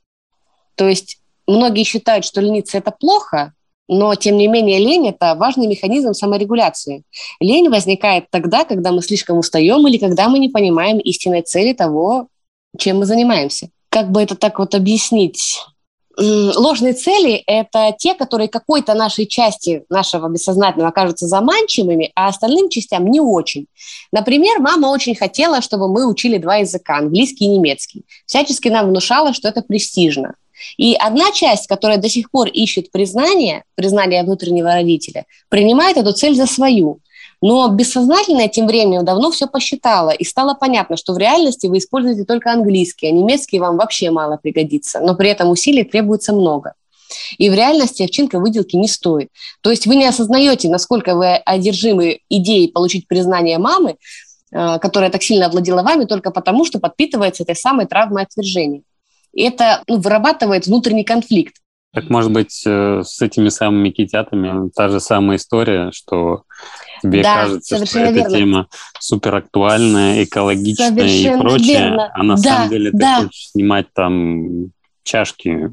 То 0.76 0.88
есть 0.88 1.20
многие 1.48 1.84
считают, 1.84 2.26
что 2.26 2.42
лениться– 2.42 2.78
это 2.80 2.92
плохо, 2.92 3.54
но, 3.88 4.16
тем 4.16 4.38
не 4.38 4.48
менее, 4.48 4.80
лень– 4.80 5.08
это 5.10 5.36
важный 5.36 5.68
механизм 5.68 6.14
саморегуляции. 6.14 7.04
Лень 7.40 7.70
возникает 7.70 8.26
тогда, 8.30 8.64
когда 8.64 8.92
мы 8.92 9.02
слишком 9.02 9.38
устаем 9.38 9.86
или 9.88 9.98
когда 9.98 10.30
мы 10.30 10.40
не 10.40 10.50
понимаем 10.50 11.00
истинной 11.00 11.42
цели 11.42 11.74
того, 11.74 12.28
чем 12.78 13.00
мы 13.00 13.06
занимаемся. 13.06 13.70
Как 13.90 14.10
бы 14.10 14.22
это 14.22 14.36
так 14.36 14.58
вот 14.60 14.74
объяснить? 14.74 15.60
Ложные 16.16 16.94
цели– 16.94 17.44
это 17.48 17.96
те, 17.98 18.14
которые 18.14 18.48
какой-то 18.48 18.94
нашей 18.94 19.26
части 19.26 19.84
нашего 19.90 20.30
бессознательного 20.30 20.92
кажутся 20.92 21.28
заманчивыми, 21.28 22.12
а 22.16 22.28
остальным 22.28 22.70
частям 22.70 23.08
не 23.08 23.20
очень. 23.20 23.66
Например, 24.12 24.60
мама 24.60 24.88
очень 24.88 25.16
хотела, 25.16 25.62
чтобы 25.62 25.88
мы 25.88 26.08
учили 26.08 26.38
два 26.38 26.58
языка– 26.58 26.98
английский 27.00 27.46
и 27.46 27.48
немецкий. 27.48 28.04
Всячески 28.28 28.68
нам 28.68 28.90
внушала, 28.90 29.34
что 29.34 29.48
это 29.48 29.64
престижно. 29.64 30.36
И 30.78 30.94
одна 30.94 31.32
часть, 31.32 31.68
которая 31.68 31.98
до 31.98 32.10
сих 32.10 32.30
пор 32.30 32.48
ищет 32.48 32.92
признание, 32.92 33.64
признание 33.76 34.24
внутреннего 34.24 34.74
родителя, 34.74 35.26
принимает 35.50 35.98
эту 35.98 36.14
цель 36.14 36.36
за 36.36 36.46
свою. 36.46 37.00
Но 37.46 37.68
бессознательно 37.68 38.48
тем 38.48 38.68
временем 38.68 39.04
давно 39.04 39.30
все 39.30 39.48
посчитала, 39.48 40.12
и 40.12 40.24
стало 40.24 40.54
понятно, 40.54 40.96
что 40.96 41.12
в 41.14 41.18
реальности 41.18 41.68
вы 41.68 41.80
используете 41.80 42.24
только 42.24 42.54
английский, 42.54 43.08
а 43.08 43.12
немецкий 43.12 43.60
вам 43.60 43.76
вообще 43.76 44.12
мало 44.12 44.38
пригодится, 44.42 45.02
но 45.02 45.14
при 45.14 45.30
этом 45.30 45.50
усилий 45.50 45.84
требуется 45.84 46.32
много. 46.32 46.74
И 47.38 47.50
в 47.50 47.54
реальности 47.54 48.04
овчинка 48.04 48.40
выделки 48.40 48.78
не 48.78 48.88
стоит. 48.88 49.28
То 49.62 49.72
есть 49.72 49.86
вы 49.86 49.98
не 49.98 50.06
осознаете, 50.06 50.70
насколько 50.70 51.16
вы 51.16 51.36
одержимы 51.36 52.20
идеей 52.30 52.72
получить 52.72 53.08
признание 53.08 53.58
мамы, 53.58 53.98
э, 54.52 54.80
которая 54.80 55.10
так 55.10 55.22
сильно 55.22 55.48
овладела 55.48 55.84
вами 55.84 56.06
только 56.06 56.32
потому, 56.32 56.64
что 56.64 56.80
подпитывается 56.80 57.44
этой 57.44 57.56
самой 57.58 57.88
травмой 57.88 58.24
отвержения 58.24 58.84
это 59.36 59.84
ну, 59.88 59.98
вырабатывает 59.98 60.68
внутренний 60.68 61.04
конфликт. 61.04 61.56
Так, 61.94 62.10
может 62.10 62.32
быть, 62.32 62.64
э, 62.66 63.02
с 63.06 63.22
этими 63.22 63.50
самыми 63.50 63.90
китятами 63.90 64.70
та 64.76 64.90
же 64.90 65.00
самая 65.00 65.38
история, 65.38 65.92
что 65.92 66.44
тебе 67.04 67.22
да, 67.22 67.44
кажется, 67.44 67.86
что 67.86 68.00
эта 68.00 68.14
верно. 68.14 68.38
тема 68.38 68.68
супер 69.00 69.36
актуальная, 69.36 70.24
экологичная 70.24 70.90
совершенно 70.90 71.38
и 71.38 71.42
прочее, 71.42 71.80
верно. 71.80 72.12
а 72.14 72.24
на 72.24 72.36
да, 72.36 72.42
самом 72.42 72.70
деле 72.70 72.92
да. 72.94 73.18
ты 73.20 73.26
хочешь 73.26 73.50
снимать 73.50 73.88
там 73.94 74.72
чашки 75.04 75.72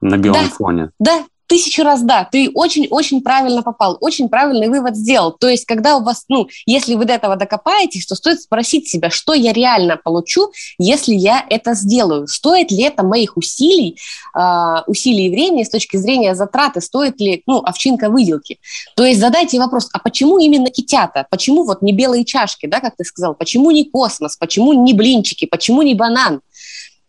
на 0.00 0.16
белом 0.16 0.44
да, 0.44 0.48
фоне. 0.48 0.90
Да, 0.98 1.24
тысячу 1.50 1.82
раз 1.82 2.02
да, 2.02 2.28
ты 2.30 2.48
очень-очень 2.54 3.22
правильно 3.22 3.62
попал, 3.62 3.98
очень 4.00 4.28
правильный 4.28 4.68
вывод 4.68 4.94
сделал. 4.94 5.32
То 5.32 5.48
есть, 5.48 5.64
когда 5.64 5.96
у 5.96 6.04
вас, 6.04 6.24
ну, 6.28 6.48
если 6.64 6.94
вы 6.94 7.06
до 7.06 7.14
этого 7.14 7.34
докопаетесь, 7.34 8.06
то 8.06 8.14
стоит 8.14 8.40
спросить 8.40 8.88
себя, 8.88 9.10
что 9.10 9.34
я 9.34 9.52
реально 9.52 9.96
получу, 9.96 10.52
если 10.78 11.12
я 11.12 11.44
это 11.50 11.74
сделаю. 11.74 12.28
Стоит 12.28 12.70
ли 12.70 12.84
это 12.84 13.02
моих 13.02 13.36
усилий, 13.36 13.98
э, 14.38 14.82
усилий 14.86 15.26
и 15.26 15.30
времени 15.30 15.64
с 15.64 15.70
точки 15.70 15.96
зрения 15.96 16.36
затраты, 16.36 16.80
стоит 16.80 17.20
ли, 17.20 17.42
ну, 17.46 17.58
овчинка 17.58 18.10
выделки. 18.10 18.60
То 18.94 19.04
есть 19.04 19.18
задайте 19.18 19.58
вопрос, 19.58 19.88
а 19.92 19.98
почему 19.98 20.38
именно 20.38 20.70
китята? 20.70 21.26
Почему 21.30 21.64
вот 21.64 21.82
не 21.82 21.92
белые 21.92 22.24
чашки, 22.24 22.66
да, 22.66 22.78
как 22.78 22.94
ты 22.96 23.04
сказал? 23.04 23.34
Почему 23.34 23.72
не 23.72 23.84
космос? 23.90 24.36
Почему 24.36 24.72
не 24.72 24.94
блинчики? 24.94 25.46
Почему 25.46 25.82
не 25.82 25.96
банан? 25.96 26.42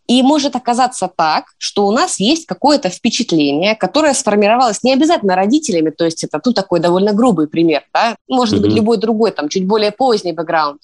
И 0.07 0.23
может 0.23 0.55
оказаться 0.55 1.09
так, 1.15 1.45
что 1.57 1.87
у 1.87 1.91
нас 1.91 2.19
есть 2.19 2.45
какое-то 2.45 2.89
впечатление, 2.89 3.75
которое 3.75 4.13
сформировалось 4.13 4.83
не 4.83 4.93
обязательно 4.93 5.35
родителями, 5.35 5.89
то 5.89 6.05
есть 6.05 6.23
это 6.23 6.39
тут 6.39 6.55
такой 6.55 6.79
довольно 6.79 7.13
грубый 7.13 7.47
пример, 7.47 7.83
да? 7.93 8.15
может 8.27 8.55
mm-hmm. 8.55 8.61
быть 8.61 8.73
любой 8.73 8.97
другой, 8.97 9.31
там 9.31 9.47
чуть 9.47 9.65
более 9.65 9.91
поздний 9.91 10.33
бэкграунд, 10.33 10.81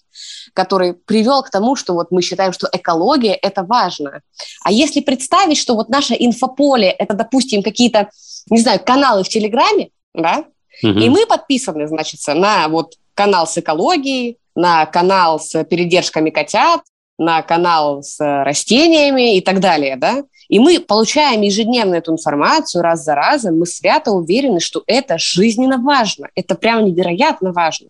который 0.54 0.94
привел 0.94 1.44
к 1.44 1.50
тому, 1.50 1.76
что 1.76 1.94
вот 1.94 2.12
мы 2.12 2.22
считаем, 2.22 2.54
что 2.54 2.70
экология– 2.72 3.34
это 3.42 3.64
важно. 3.64 4.22
А 4.64 4.72
если 4.72 5.02
представить, 5.02 5.58
что 5.58 5.76
вот 5.76 5.90
наше 5.90 6.16
инфополе– 6.18 6.90
это, 7.00 7.14
допустим, 7.14 7.64
какие-то, 7.64 8.10
не 8.50 8.60
знаю, 8.60 8.80
каналы 8.84 9.24
в 9.24 9.30
Телеграме, 9.30 9.90
да, 10.14 10.46
mm-hmm. 10.84 11.02
и 11.02 11.10
мы 11.10 11.26
подписаны, 11.26 11.88
значит, 11.88 12.20
на 12.28 12.68
вот 12.68 12.94
канал 13.14 13.48
с 13.48 13.58
экологией, 13.58 14.38
на 14.56 14.86
канал 14.86 15.40
с 15.40 15.64
передержками 15.66 16.30
котят, 16.30 16.82
на 17.18 17.42
канал 17.42 18.04
с 18.04 18.20
растениями 18.20 19.38
и 19.38 19.42
так 19.42 19.60
далее, 19.60 19.96
да, 19.96 20.24
и 20.50 20.60
мы 20.60 20.80
получаем 20.80 21.42
ежедневно 21.42 21.96
эту 21.96 22.14
информацию 22.14 22.82
раз 22.82 23.04
за 23.04 23.16
разом, 23.16 23.60
мы 23.60 23.66
свято 23.66 24.12
уверены, 24.12 24.60
что 24.60 24.84
это 24.88 25.18
жизненно 25.18 25.78
важно, 25.78 26.30
это 26.36 26.56
прям 26.56 26.86
невероятно 26.86 27.52
важно. 27.52 27.90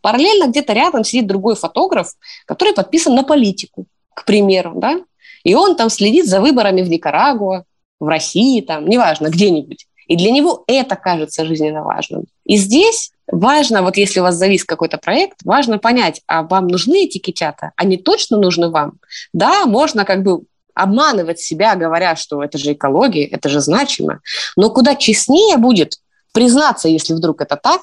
Параллельно 0.00 0.48
где-то 0.48 0.72
рядом 0.72 1.04
сидит 1.04 1.26
другой 1.26 1.56
фотограф, 1.56 2.14
который 2.46 2.72
подписан 2.72 3.14
на 3.14 3.24
политику, 3.24 3.86
к 4.14 4.24
примеру, 4.24 4.72
да, 4.76 5.00
и 5.44 5.54
он 5.54 5.76
там 5.76 5.90
следит 5.90 6.26
за 6.26 6.40
выборами 6.40 6.82
в 6.82 6.88
Никарагуа, 6.88 7.64
в 8.00 8.06
России, 8.06 8.60
там, 8.60 8.88
неважно, 8.88 9.28
где-нибудь. 9.28 9.86
И 10.06 10.16
для 10.16 10.30
него 10.30 10.64
это 10.66 10.96
кажется 10.96 11.44
жизненно 11.44 11.82
важным. 11.82 12.24
И 12.44 12.56
здесь 12.56 13.12
важно, 13.30 13.82
вот 13.82 13.96
если 13.96 14.20
у 14.20 14.22
вас 14.22 14.36
завис 14.36 14.64
какой-то 14.64 14.98
проект, 14.98 15.38
важно 15.44 15.78
понять, 15.78 16.22
а 16.26 16.42
вам 16.42 16.66
нужны 16.66 17.04
эти 17.04 17.18
китята? 17.18 17.72
Они 17.76 17.96
точно 17.96 18.38
нужны 18.38 18.70
вам? 18.70 18.94
Да, 19.32 19.66
можно 19.66 20.04
как 20.04 20.22
бы 20.22 20.42
обманывать 20.74 21.40
себя, 21.40 21.74
говоря, 21.74 22.16
что 22.16 22.42
это 22.42 22.56
же 22.58 22.72
экология, 22.72 23.26
это 23.26 23.48
же 23.48 23.60
значимо. 23.60 24.20
Но 24.56 24.70
куда 24.70 24.94
честнее 24.94 25.56
будет 25.56 25.98
признаться, 26.32 26.88
если 26.88 27.14
вдруг 27.14 27.40
это 27.40 27.56
так, 27.56 27.82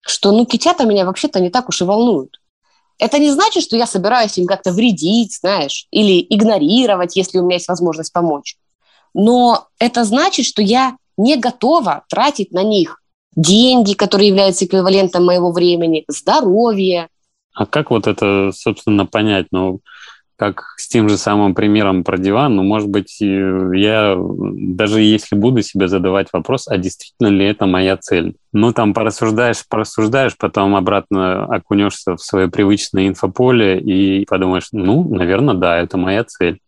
что 0.00 0.32
ну 0.32 0.46
китята 0.46 0.84
меня 0.84 1.04
вообще-то 1.04 1.40
не 1.40 1.50
так 1.50 1.68
уж 1.68 1.80
и 1.82 1.84
волнуют. 1.84 2.40
Это 2.98 3.18
не 3.18 3.30
значит, 3.30 3.62
что 3.62 3.76
я 3.76 3.86
собираюсь 3.86 4.38
им 4.38 4.46
как-то 4.46 4.72
вредить, 4.72 5.38
знаешь, 5.40 5.86
или 5.90 6.24
игнорировать, 6.28 7.16
если 7.16 7.38
у 7.38 7.44
меня 7.44 7.56
есть 7.56 7.68
возможность 7.68 8.12
помочь. 8.12 8.56
Но 9.14 9.68
это 9.78 10.04
значит, 10.04 10.46
что 10.46 10.62
я 10.62 10.96
не 11.16 11.36
готова 11.36 12.04
тратить 12.08 12.52
на 12.52 12.62
них 12.62 13.00
деньги, 13.36 13.94
которые 13.94 14.28
являются 14.28 14.64
эквивалентом 14.64 15.24
моего 15.24 15.52
времени, 15.52 16.04
здоровье. 16.08 17.08
А 17.54 17.66
как 17.66 17.90
вот 17.90 18.06
это, 18.06 18.50
собственно, 18.54 19.06
понять? 19.06 19.46
Ну, 19.50 19.80
как 20.36 20.74
с 20.76 20.86
тем 20.86 21.08
же 21.08 21.18
самым 21.18 21.54
примером 21.54 22.04
про 22.04 22.16
диван, 22.16 22.54
ну, 22.54 22.62
может 22.62 22.88
быть, 22.88 23.20
я 23.20 24.16
даже 24.16 25.00
если 25.02 25.34
буду 25.34 25.62
себе 25.62 25.88
задавать 25.88 26.28
вопрос, 26.32 26.68
а 26.68 26.78
действительно 26.78 27.26
ли 27.26 27.44
это 27.44 27.66
моя 27.66 27.96
цель? 27.96 28.36
Ну, 28.52 28.72
там 28.72 28.94
порассуждаешь, 28.94 29.66
порассуждаешь, 29.68 30.36
потом 30.38 30.76
обратно 30.76 31.44
окунешься 31.46 32.14
в 32.14 32.22
свое 32.22 32.48
привычное 32.48 33.08
инфополе 33.08 33.80
и 33.80 34.24
подумаешь, 34.26 34.68
ну, 34.70 35.02
наверное, 35.12 35.54
да, 35.54 35.78
это 35.78 35.96
моя 35.96 36.22
цель 36.22 36.60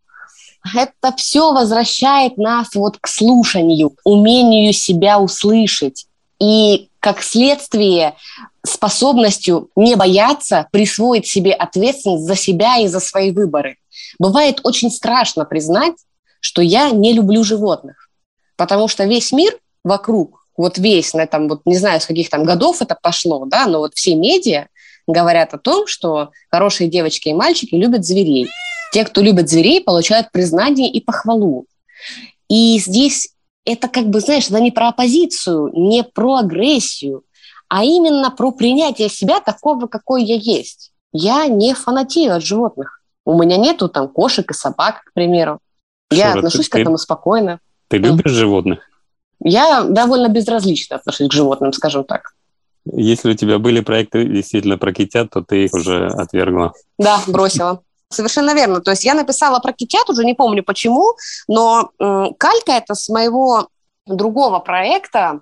это 0.74 1.16
все 1.16 1.52
возвращает 1.52 2.36
нас 2.36 2.74
вот 2.74 2.98
к 2.98 3.06
слушанию, 3.06 3.92
умению 4.04 4.72
себя 4.72 5.18
услышать. 5.18 6.06
И 6.40 6.88
как 7.00 7.22
следствие 7.22 8.14
способностью 8.64 9.70
не 9.76 9.96
бояться 9.96 10.68
присвоить 10.70 11.26
себе 11.26 11.52
ответственность 11.52 12.24
за 12.24 12.36
себя 12.36 12.78
и 12.78 12.88
за 12.88 13.00
свои 13.00 13.30
выборы. 13.30 13.76
Бывает 14.18 14.60
очень 14.64 14.90
страшно 14.90 15.44
признать, 15.44 15.94
что 16.40 16.62
я 16.62 16.90
не 16.90 17.12
люблю 17.12 17.42
животных, 17.44 18.10
потому 18.56 18.88
что 18.88 19.04
весь 19.04 19.32
мир 19.32 19.56
вокруг, 19.84 20.46
вот 20.56 20.78
весь, 20.78 21.14
на 21.14 21.22
этом, 21.22 21.48
вот 21.48 21.62
не 21.64 21.76
знаю, 21.76 22.00
с 22.00 22.06
каких 22.06 22.28
там 22.28 22.44
годов 22.44 22.82
это 22.82 22.96
пошло, 23.00 23.44
да, 23.46 23.66
но 23.66 23.78
вот 23.78 23.94
все 23.94 24.14
медиа 24.14 24.66
говорят 25.06 25.54
о 25.54 25.58
том, 25.58 25.86
что 25.86 26.30
хорошие 26.50 26.88
девочки 26.88 27.28
и 27.28 27.34
мальчики 27.34 27.74
любят 27.74 28.04
зверей. 28.04 28.48
Те, 28.92 29.04
кто 29.04 29.22
любит 29.22 29.48
зверей, 29.48 29.82
получают 29.82 30.32
признание 30.32 30.90
и 30.90 31.00
похвалу. 31.00 31.66
И 32.48 32.78
здесь 32.78 33.30
это 33.64 33.88
как 33.88 34.06
бы, 34.06 34.20
знаешь, 34.20 34.48
это 34.48 34.60
не 34.60 34.70
про 34.70 34.88
оппозицию, 34.88 35.70
не 35.74 36.02
про 36.02 36.36
агрессию, 36.36 37.24
а 37.68 37.84
именно 37.84 38.30
про 38.30 38.50
принятие 38.50 39.08
себя 39.08 39.40
такого, 39.40 39.86
какой 39.86 40.24
я 40.24 40.36
есть. 40.36 40.92
Я 41.12 41.46
не 41.46 41.74
фанатею 41.74 42.34
от 42.36 42.44
животных. 42.44 43.00
У 43.24 43.40
меня 43.40 43.56
нету 43.56 43.88
там 43.88 44.08
кошек 44.08 44.50
и 44.50 44.54
собак, 44.54 45.02
к 45.04 45.12
примеру. 45.12 45.60
Я 46.10 46.28
Шура, 46.28 46.38
отношусь 46.38 46.68
ты, 46.68 46.78
к 46.78 46.80
этому 46.80 46.98
спокойно. 46.98 47.60
Ты 47.88 47.98
любишь 47.98 48.32
животных? 48.32 48.80
Я 49.42 49.84
довольно 49.84 50.28
безразлично 50.28 50.96
отношусь 50.96 51.28
к 51.28 51.32
животным, 51.32 51.72
скажем 51.72 52.04
так. 52.04 52.34
Если 52.84 53.32
у 53.32 53.34
тебя 53.34 53.58
были 53.58 53.80
проекты 53.80 54.24
действительно 54.24 54.78
про 54.78 54.92
китят, 54.92 55.30
то 55.30 55.42
ты 55.42 55.64
их 55.64 55.74
уже 55.74 56.06
отвергла. 56.06 56.72
Да, 56.98 57.20
бросила. 57.26 57.82
Совершенно 58.12 58.54
верно. 58.54 58.80
То 58.80 58.90
есть 58.90 59.04
я 59.04 59.14
написала 59.14 59.60
про 59.60 59.72
китят, 59.72 60.10
уже 60.10 60.24
не 60.24 60.34
помню 60.34 60.62
почему, 60.64 61.14
но 61.48 61.90
калька 61.98 62.72
это 62.72 62.94
с 62.94 63.08
моего 63.08 63.68
другого 64.06 64.58
проекта, 64.58 65.40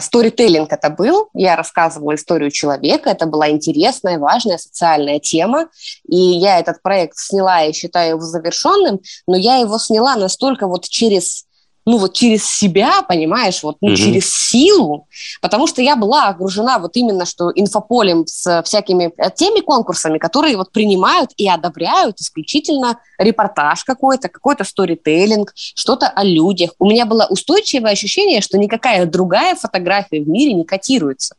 сторителлинг 0.00 0.72
это 0.72 0.90
был, 0.90 1.28
я 1.34 1.54
рассказывала 1.54 2.16
историю 2.16 2.50
человека, 2.50 3.10
это 3.10 3.26
была 3.26 3.50
интересная, 3.50 4.18
важная 4.18 4.58
социальная 4.58 5.20
тема, 5.20 5.68
и 6.08 6.16
я 6.16 6.58
этот 6.58 6.82
проект 6.82 7.16
сняла 7.16 7.62
и 7.62 7.72
считаю 7.72 8.16
его 8.16 8.20
завершенным, 8.20 8.98
но 9.28 9.36
я 9.36 9.58
его 9.58 9.78
сняла 9.78 10.16
настолько 10.16 10.66
вот 10.66 10.88
через 10.88 11.44
ну 11.88 11.96
вот 11.96 12.12
через 12.12 12.44
себя, 12.44 13.00
понимаешь, 13.00 13.62
вот 13.62 13.78
ну, 13.80 13.92
mm-hmm. 13.92 13.96
через 13.96 14.30
силу, 14.30 15.08
потому 15.40 15.66
что 15.66 15.80
я 15.80 15.96
была 15.96 16.28
окружена 16.28 16.78
вот 16.78 16.94
именно 16.98 17.24
что 17.24 17.50
инфополем 17.54 18.26
с 18.26 18.62
всякими 18.62 19.10
э, 19.16 19.30
теми 19.34 19.60
конкурсами, 19.60 20.18
которые 20.18 20.58
вот 20.58 20.70
принимают 20.70 21.30
и 21.38 21.48
одобряют 21.48 22.20
исключительно 22.20 22.98
репортаж 23.18 23.84
какой-то, 23.84 24.28
какой-то 24.28 24.64
сторителлинг, 24.64 25.54
что-то 25.54 26.08
о 26.08 26.24
людях. 26.24 26.72
У 26.78 26.84
меня 26.84 27.06
было 27.06 27.26
устойчивое 27.30 27.92
ощущение, 27.92 28.42
что 28.42 28.58
никакая 28.58 29.06
другая 29.06 29.54
фотография 29.54 30.20
в 30.20 30.28
мире 30.28 30.52
не 30.52 30.64
котируется. 30.64 31.36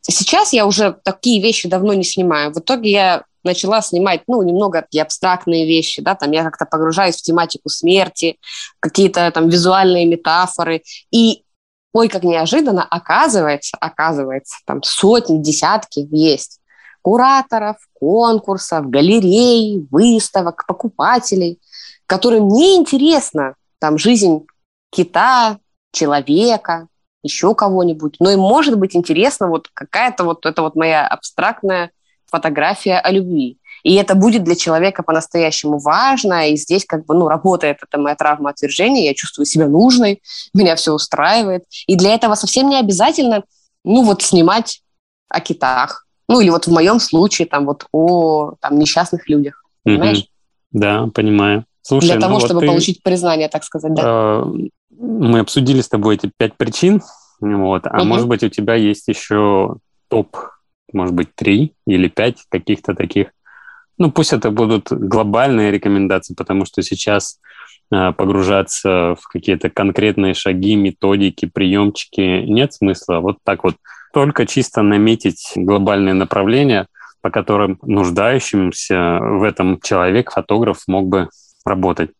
Сейчас 0.00 0.52
я 0.52 0.66
уже 0.66 0.96
такие 1.04 1.40
вещи 1.40 1.68
давно 1.68 1.94
не 1.94 2.02
снимаю. 2.02 2.52
В 2.52 2.58
итоге 2.58 2.90
я 2.90 3.24
начала 3.44 3.82
снимать, 3.82 4.22
ну, 4.26 4.42
немного 4.42 4.82
такие 4.82 5.02
абстрактные 5.02 5.66
вещи, 5.66 6.02
да, 6.02 6.14
там 6.14 6.30
я 6.32 6.44
как-то 6.44 6.66
погружаюсь 6.66 7.16
в 7.16 7.22
тематику 7.22 7.68
смерти, 7.68 8.38
какие-то 8.80 9.30
там 9.30 9.48
визуальные 9.48 10.06
метафоры, 10.06 10.82
и 11.10 11.44
ой, 11.92 12.08
как 12.08 12.22
неожиданно, 12.22 12.84
оказывается, 12.84 13.76
оказывается, 13.80 14.56
там 14.66 14.82
сотни, 14.82 15.38
десятки 15.38 16.06
есть 16.10 16.60
кураторов, 17.02 17.76
конкурсов, 17.94 18.88
галерей, 18.88 19.86
выставок, 19.90 20.64
покупателей, 20.66 21.60
которым 22.06 22.48
не 22.48 22.76
интересна 22.76 23.56
там 23.78 23.98
жизнь 23.98 24.46
кита, 24.90 25.58
человека, 25.90 26.86
еще 27.22 27.54
кого-нибудь, 27.54 28.16
но 28.20 28.30
им 28.30 28.40
может 28.40 28.78
быть 28.78 28.96
интересно 28.96 29.48
вот 29.48 29.68
какая-то 29.74 30.24
вот 30.24 30.46
это 30.46 30.62
вот 30.62 30.74
моя 30.74 31.06
абстрактная 31.06 31.90
фотография 32.32 32.98
о 32.98 33.10
любви. 33.12 33.58
И 33.84 33.94
это 33.94 34.14
будет 34.14 34.44
для 34.44 34.56
человека 34.56 35.02
по-настоящему 35.02 35.78
важно, 35.78 36.50
и 36.50 36.56
здесь 36.56 36.84
как 36.84 37.04
бы, 37.04 37.14
ну, 37.14 37.28
работает 37.28 37.78
эта 37.82 37.98
моя 38.00 38.16
травма 38.16 38.50
отвержения, 38.50 39.04
я 39.04 39.14
чувствую 39.14 39.46
себя 39.46 39.68
нужной, 39.68 40.22
меня 40.54 40.74
все 40.76 40.92
устраивает. 40.92 41.64
И 41.86 41.96
для 41.96 42.14
этого 42.14 42.34
совсем 42.34 42.68
не 42.68 42.78
обязательно, 42.78 43.42
ну, 43.84 44.02
вот 44.04 44.22
снимать 44.22 44.82
о 45.28 45.40
китах, 45.40 46.06
ну, 46.28 46.40
или 46.40 46.50
вот 46.50 46.66
в 46.66 46.72
моем 46.72 47.00
случае 47.00 47.46
там 47.46 47.66
вот 47.66 47.86
о 47.92 48.54
там, 48.60 48.78
несчастных 48.78 49.28
людях, 49.28 49.64
понимаешь? 49.82 50.18
Mm-hmm. 50.18 50.28
Да, 50.72 51.06
понимаю. 51.14 51.64
Слушай, 51.82 52.12
для 52.12 52.20
того, 52.20 52.34
ну, 52.34 52.40
чтобы 52.40 52.54
вот 52.54 52.60
ты, 52.60 52.66
получить 52.68 53.02
признание, 53.02 53.48
так 53.48 53.64
сказать, 53.64 53.92
да. 53.94 54.02
Э, 54.04 54.44
мы 54.90 55.40
обсудили 55.40 55.80
с 55.80 55.88
тобой 55.88 56.14
эти 56.14 56.30
пять 56.36 56.56
причин, 56.56 57.02
вот, 57.40 57.86
а 57.86 57.98
угу. 57.98 58.04
может 58.04 58.28
быть 58.28 58.44
у 58.44 58.48
тебя 58.48 58.76
есть 58.76 59.08
еще 59.08 59.76
топ 60.08 60.36
может 60.92 61.14
быть, 61.14 61.34
три 61.34 61.74
или 61.86 62.08
пять 62.08 62.44
каких-то 62.48 62.94
таких. 62.94 63.28
Ну, 63.98 64.10
пусть 64.10 64.32
это 64.32 64.50
будут 64.50 64.90
глобальные 64.90 65.70
рекомендации, 65.70 66.34
потому 66.34 66.64
что 66.64 66.82
сейчас 66.82 67.38
э, 67.92 68.12
погружаться 68.12 69.16
в 69.20 69.28
какие-то 69.28 69.70
конкретные 69.70 70.34
шаги, 70.34 70.76
методики, 70.76 71.46
приемчики 71.46 72.44
нет 72.46 72.72
смысла. 72.72 73.20
Вот 73.20 73.38
так 73.44 73.64
вот 73.64 73.76
только 74.12 74.46
чисто 74.46 74.82
наметить 74.82 75.52
глобальные 75.54 76.14
направления, 76.14 76.86
по 77.20 77.30
которым 77.30 77.78
нуждающимся 77.82 79.18
в 79.20 79.42
этом 79.42 79.80
человек, 79.80 80.32
фотограф 80.32 80.82
мог 80.86 81.08
бы 81.08 81.28
работать. 81.64 82.10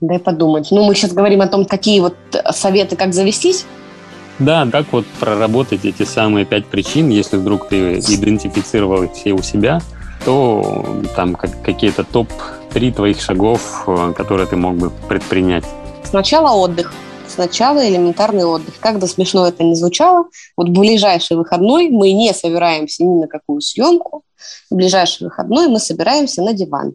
Дай 0.00 0.18
подумать. 0.18 0.68
Ну, 0.70 0.84
мы 0.84 0.94
сейчас 0.94 1.12
говорим 1.12 1.40
о 1.40 1.46
том, 1.46 1.64
какие 1.64 2.00
вот 2.00 2.16
советы, 2.50 2.96
как 2.96 3.14
завестись. 3.14 3.66
Да, 4.38 4.68
как 4.70 4.92
вот 4.92 5.06
проработать 5.18 5.84
эти 5.84 6.02
самые 6.02 6.44
пять 6.44 6.66
причин, 6.66 7.08
если 7.08 7.36
вдруг 7.36 7.68
ты 7.68 7.98
идентифицировал 7.98 9.04
их 9.04 9.12
все 9.12 9.32
у 9.32 9.42
себя, 9.42 9.80
то 10.24 11.00
там 11.14 11.34
как, 11.34 11.62
какие-то 11.62 12.04
топ-3 12.04 12.92
твоих 12.92 13.20
шагов, 13.20 13.84
э, 13.86 14.12
которые 14.14 14.46
ты 14.46 14.56
мог 14.56 14.76
бы 14.76 14.90
предпринять. 15.08 15.64
Сначала 16.04 16.50
отдых. 16.50 16.92
Сначала 17.28 17.86
элементарный 17.88 18.44
отдых. 18.44 18.74
Как 18.78 18.98
бы 18.98 19.06
смешно 19.06 19.48
это 19.48 19.64
ни 19.64 19.74
звучало, 19.74 20.26
вот 20.56 20.68
в 20.68 20.72
ближайший 20.72 21.36
выходной 21.36 21.88
мы 21.88 22.12
не 22.12 22.32
собираемся 22.32 23.04
ни 23.04 23.20
на 23.20 23.26
какую 23.26 23.60
съемку. 23.60 24.22
В 24.70 24.74
ближайший 24.74 25.24
выходной 25.24 25.68
мы 25.68 25.78
собираемся 25.78 26.42
на 26.42 26.52
диван. 26.52 26.94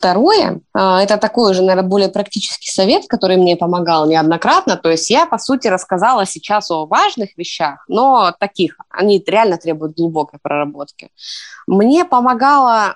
Второе, 0.00 0.62
а, 0.72 1.02
это 1.02 1.18
такой 1.18 1.50
уже, 1.50 1.60
наверное, 1.60 1.86
более 1.86 2.08
практический 2.08 2.70
совет, 2.70 3.06
который 3.06 3.36
мне 3.36 3.54
помогал 3.54 4.08
неоднократно. 4.08 4.78
То 4.78 4.88
есть 4.88 5.10
я, 5.10 5.26
по 5.26 5.36
сути, 5.36 5.68
рассказала 5.68 6.24
сейчас 6.24 6.70
о 6.70 6.86
важных 6.86 7.36
вещах, 7.36 7.84
но 7.86 8.34
таких, 8.40 8.78
они 8.88 9.22
реально 9.26 9.58
требуют 9.58 9.98
глубокой 9.98 10.38
проработки. 10.42 11.10
Мне 11.66 12.06
помогало 12.06 12.94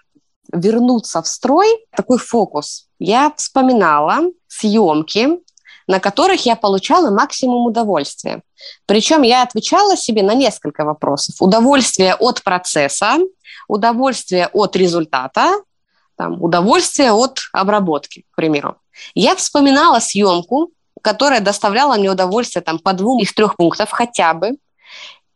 вернуться 0.51 1.21
в 1.21 1.29
строй, 1.29 1.67
такой 1.95 2.17
фокус, 2.17 2.87
я 2.99 3.35
вспоминала 3.37 4.31
съемки, 4.49 5.41
на 5.87 6.01
которых 6.01 6.47
я 6.47 6.57
получала 6.57 7.11
максимум 7.11 7.67
удовольствия. 7.67 8.41
Причем 8.87 9.21
я 9.21 9.43
отвечала 9.43 9.95
себе 9.95 10.23
на 10.23 10.33
несколько 10.33 10.87
вопросов. 10.87 11.35
Удовольствие 11.41 12.15
от 12.15 12.43
процесса, 12.43 13.19
удовольствие 13.69 14.49
от 14.55 14.75
результата, 14.75 15.53
там, 16.17 16.43
удовольствие 16.43 17.13
от 17.13 17.39
обработки, 17.53 18.25
к 18.31 18.37
примеру. 18.37 18.77
Я 19.15 19.35
вспоминала 19.35 19.99
съемку, 19.99 20.71
которая 21.03 21.41
доставляла 21.41 21.97
мне 21.97 22.11
удовольствие 22.11 22.63
там, 22.63 22.79
по 22.79 22.93
двум 22.93 23.21
из 23.21 23.33
трех 23.33 23.57
пунктов 23.57 23.91
хотя 23.91 24.35
бы, 24.35 24.57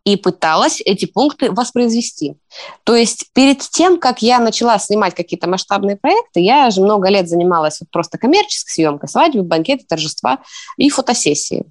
и 0.04 0.16
пыталась 0.16 0.80
эти 0.80 1.04
пункты 1.04 1.50
воспроизвести. 1.50 2.36
То 2.84 2.96
есть 2.96 3.30
перед 3.34 3.58
тем, 3.58 4.00
как 4.00 4.22
я 4.22 4.38
начала 4.38 4.78
снимать 4.78 5.14
какие-то 5.14 5.48
масштабные 5.48 5.96
проекты, 5.96 6.40
я 6.40 6.70
же 6.70 6.80
много 6.80 7.08
лет 7.08 7.28
занималась 7.28 7.80
вот 7.80 7.90
просто 7.90 8.16
коммерческой 8.16 8.70
съемкой, 8.70 9.08
свадьбы, 9.08 9.42
банкеты, 9.42 9.84
торжества 9.86 10.38
и 10.78 10.88
фотосессии. 10.88 11.66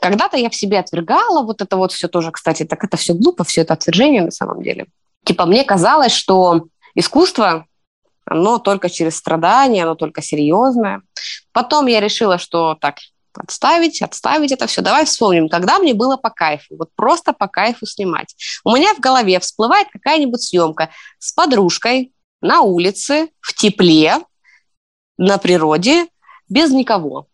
Когда-то 0.00 0.36
я 0.36 0.50
в 0.50 0.54
себе 0.54 0.78
отвергала 0.80 1.42
вот 1.42 1.62
это 1.62 1.76
вот 1.76 1.92
все 1.92 2.08
тоже, 2.08 2.30
кстати, 2.30 2.64
так 2.64 2.84
это 2.84 2.96
все 2.96 3.14
глупо, 3.14 3.44
все 3.44 3.62
это 3.62 3.72
отвержение 3.72 4.22
на 4.22 4.32
самом 4.32 4.62
деле. 4.62 4.86
Типа 5.24 5.46
мне 5.46 5.64
казалось, 5.64 6.12
что 6.12 6.66
искусство, 6.94 7.66
оно 8.32 8.58
только 8.58 8.88
через 8.88 9.16
страдания, 9.16 9.82
оно 9.82 9.94
только 9.94 10.22
серьезное. 10.22 11.02
Потом 11.52 11.86
я 11.86 12.00
решила, 12.00 12.38
что 12.38 12.74
так, 12.80 12.96
отставить, 13.34 14.00
отставить 14.00 14.52
это 14.52 14.66
все. 14.66 14.80
Давай 14.80 15.04
вспомним, 15.04 15.48
когда 15.48 15.78
мне 15.78 15.92
было 15.92 16.16
по 16.16 16.30
кайфу, 16.30 16.76
вот 16.78 16.88
просто 16.96 17.34
по 17.34 17.46
кайфу 17.46 17.86
снимать. 17.86 18.34
У 18.64 18.74
меня 18.74 18.94
в 18.94 19.00
голове 19.00 19.38
всплывает 19.38 19.88
какая-нибудь 19.92 20.42
съемка 20.42 20.88
с 21.18 21.32
подружкой 21.32 22.12
на 22.40 22.62
улице, 22.62 23.28
в 23.40 23.54
тепле, 23.54 24.16
на 25.18 25.36
природе, 25.36 26.06
без 26.48 26.70
никого. 26.70 27.26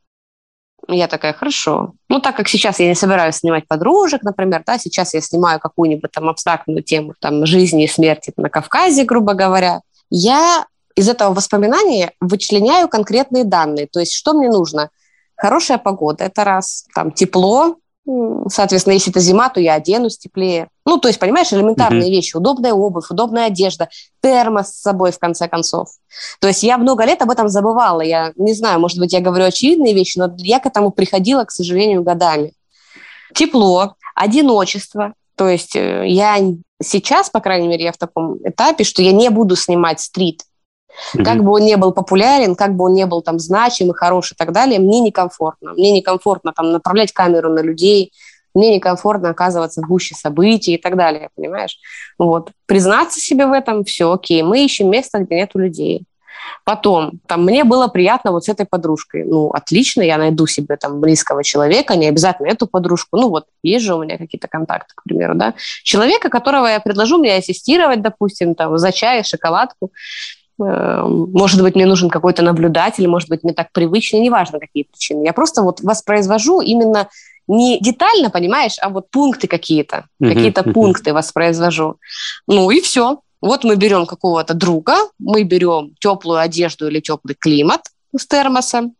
Я 0.88 1.07
такая, 1.07 1.32
хорошо. 1.32 1.92
Ну, 2.09 2.18
так 2.18 2.36
как 2.36 2.49
сейчас 2.49 2.80
я 2.80 2.88
не 2.88 2.94
собираюсь 2.94 3.36
снимать 3.36 3.68
подружек, 3.68 4.22
например, 4.22 4.62
да, 4.66 4.78
сейчас 4.78 5.14
я 5.14 5.20
снимаю 5.20 5.61
какую-нибудь 5.61 6.11
там 6.11 6.28
абстрактную 6.28 6.82
тему 6.82 7.14
там, 7.20 7.46
жизни 7.46 7.84
и 7.84 7.88
смерти 7.88 8.32
на 8.36 8.49
Кавказе, 8.49 9.05
грубо 9.05 9.34
говоря, 9.34 9.82
я 10.11 10.66
из 10.99 11.09
этого 11.09 11.32
воспоминания 11.32 12.12
вычленяю 12.20 12.88
конкретные 12.88 13.44
данные. 13.44 13.86
То 13.86 14.01
есть, 14.01 14.12
что 14.12 14.32
мне 14.34 14.49
нужно? 14.49 14.90
Хорошая 15.36 15.78
погода, 15.78 16.24
это 16.24 16.42
раз. 16.42 16.86
Там 16.92 17.12
тепло, 17.12 17.76
соответственно, 18.49 18.94
если 18.94 19.12
это 19.12 19.20
зима, 19.20 19.49
то 19.49 19.61
я 19.61 19.74
оденусь 19.74 20.18
теплее. 20.18 20.70
Ну, 20.84 20.99
то 20.99 21.07
есть, 21.07 21.20
понимаешь, 21.20 21.53
элементарные 21.53 22.09
mm-hmm. 22.09 22.11
вещи. 22.11 22.36
Удобная 22.36 22.72
обувь, 22.72 23.11
удобная 23.11 23.46
одежда, 23.46 23.88
термос 24.20 24.70
с 24.70 24.80
собой, 24.80 25.12
в 25.12 25.20
конце 25.20 25.46
концов. 25.46 25.88
То 26.40 26.49
есть 26.49 26.64
я 26.64 26.78
много 26.78 27.05
лет 27.05 27.22
об 27.22 27.30
этом 27.30 27.49
забывала. 27.49 28.01
Я 28.01 28.32
не 28.34 28.53
знаю, 28.55 28.80
может 28.80 28.99
быть, 28.99 29.12
я 29.12 29.20
говорю 29.20 29.44
очевидные 29.44 29.94
вещи, 29.94 30.18
но 30.18 30.34
я 30.38 30.59
к 30.59 30.66
этому 30.66 30.90
приходила, 30.90 31.44
к 31.44 31.53
сожалению, 31.53 32.03
годами. 32.03 32.55
Тепло, 33.34 33.94
одиночество. 34.16 35.14
То 35.36 35.49
есть 35.49 35.76
э, 35.76 36.09
я 36.09 36.38
сейчас, 36.82 37.30
по 37.30 37.38
крайней 37.38 37.68
мере, 37.68 37.84
я 37.84 37.92
в 37.92 37.99
таком 37.99 38.38
этапе, 38.42 38.82
что 38.82 39.03
я 39.03 39.12
не 39.12 39.30
буду 39.30 39.55
снимать 39.55 40.01
стрит. 40.01 40.42
Mm-hmm. 41.14 41.24
Как 41.24 41.42
бы 41.42 41.53
он 41.53 41.62
не 41.62 41.76
был 41.76 41.92
популярен, 41.92 42.55
как 42.55 42.74
бы 42.74 42.86
он 42.86 42.94
не 42.94 43.07
был 43.07 43.22
там 43.22 43.38
значимый, 43.38 43.94
хороший 43.94 44.34
и 44.34 44.36
так 44.36 44.53
далее, 44.53 44.78
мне 44.78 45.01
некомфортно. 45.01 45.72
Мне 45.72 45.92
некомфортно 45.92 46.53
там 46.53 46.72
направлять 46.72 47.12
камеру 47.12 47.51
на 47.51 47.61
людей, 47.61 48.12
мне 48.55 48.74
некомфортно 48.74 49.30
оказываться 49.30 49.80
в 49.82 49.86
гуще 49.86 50.14
событий 50.14 50.74
и 50.74 50.78
так 50.78 50.96
далее, 50.96 51.30
понимаешь? 51.36 51.78
Вот. 52.18 52.51
Признаться 52.66 53.20
себе 53.20 53.46
в 53.46 53.53
этом, 53.53 53.84
все 53.84 54.12
окей, 54.12 54.42
мы 54.42 54.64
ищем 54.64 54.90
место, 54.90 55.18
где 55.18 55.36
нету 55.36 55.59
людей. 55.59 56.05
Потом, 56.64 57.20
там, 57.26 57.44
мне 57.44 57.64
было 57.64 57.88
приятно 57.88 58.32
вот 58.32 58.44
с 58.44 58.49
этой 58.49 58.66
подружкой. 58.66 59.24
Ну, 59.24 59.51
отлично, 59.51 60.03
я 60.03 60.18
найду 60.18 60.46
себе 60.46 60.76
там 60.76 61.01
близкого 61.01 61.44
человека, 61.44 61.96
не 61.96 62.09
обязательно 62.09 62.49
эту 62.49 62.66
подружку. 62.66 63.16
Ну, 63.16 63.28
вот, 63.28 63.46
есть 63.62 63.84
же 63.84 63.94
у 63.94 64.03
меня 64.03 64.18
какие-то 64.18 64.49
контакты, 64.49 64.92
к 64.94 65.03
примеру, 65.03 65.34
да. 65.34 65.55
Человека, 65.82 66.28
которого 66.28 66.66
я 66.66 66.80
предложу 66.80 67.18
мне 67.18 67.36
ассистировать, 67.36 68.03
допустим, 68.03 68.55
там, 68.55 68.76
за 68.78 68.92
чай, 68.92 69.24
шоколадку. 69.24 69.92
Эм, 70.61 71.30
может 71.32 71.62
быть, 71.62 71.74
мне 71.74 71.86
нужен 71.86 72.11
какой-то 72.11 72.42
наблюдатель, 72.42 73.06
может 73.06 73.28
быть, 73.28 73.44
мне 73.44 73.52
так 73.52 73.72
привычно, 73.72 74.18
неважно, 74.18 74.59
какие 74.59 74.84
причины. 74.84 75.24
Я 75.24 75.32
просто 75.32 75.62
вот 75.62 75.80
воспроизвожу 75.80 76.61
именно 76.61 77.09
не 77.46 77.78
детально, 77.80 78.30
понимаешь, 78.30 78.76
а 78.80 78.88
вот 78.88 79.11
пункты 79.11 79.46
какие-то, 79.46 80.06
uh-huh, 80.20 80.34
какие-то 80.34 80.61
uh-huh. 80.62 80.72
пункты 80.72 81.14
воспроизвожу. 81.14 81.96
Ну 82.46 82.70
и 82.70 82.80
все. 82.80 83.20
Вот 83.40 83.62
мы 83.64 83.76
берем 83.76 84.04
какого-то 84.04 84.54
друга, 84.54 84.96
мы 85.18 85.44
берем 85.44 85.94
теплую 86.00 86.40
одежду 86.40 86.88
или 86.88 87.00
теплый 87.00 87.36
климат 87.38 87.82
с 88.16 88.26
термоса, 88.26 88.90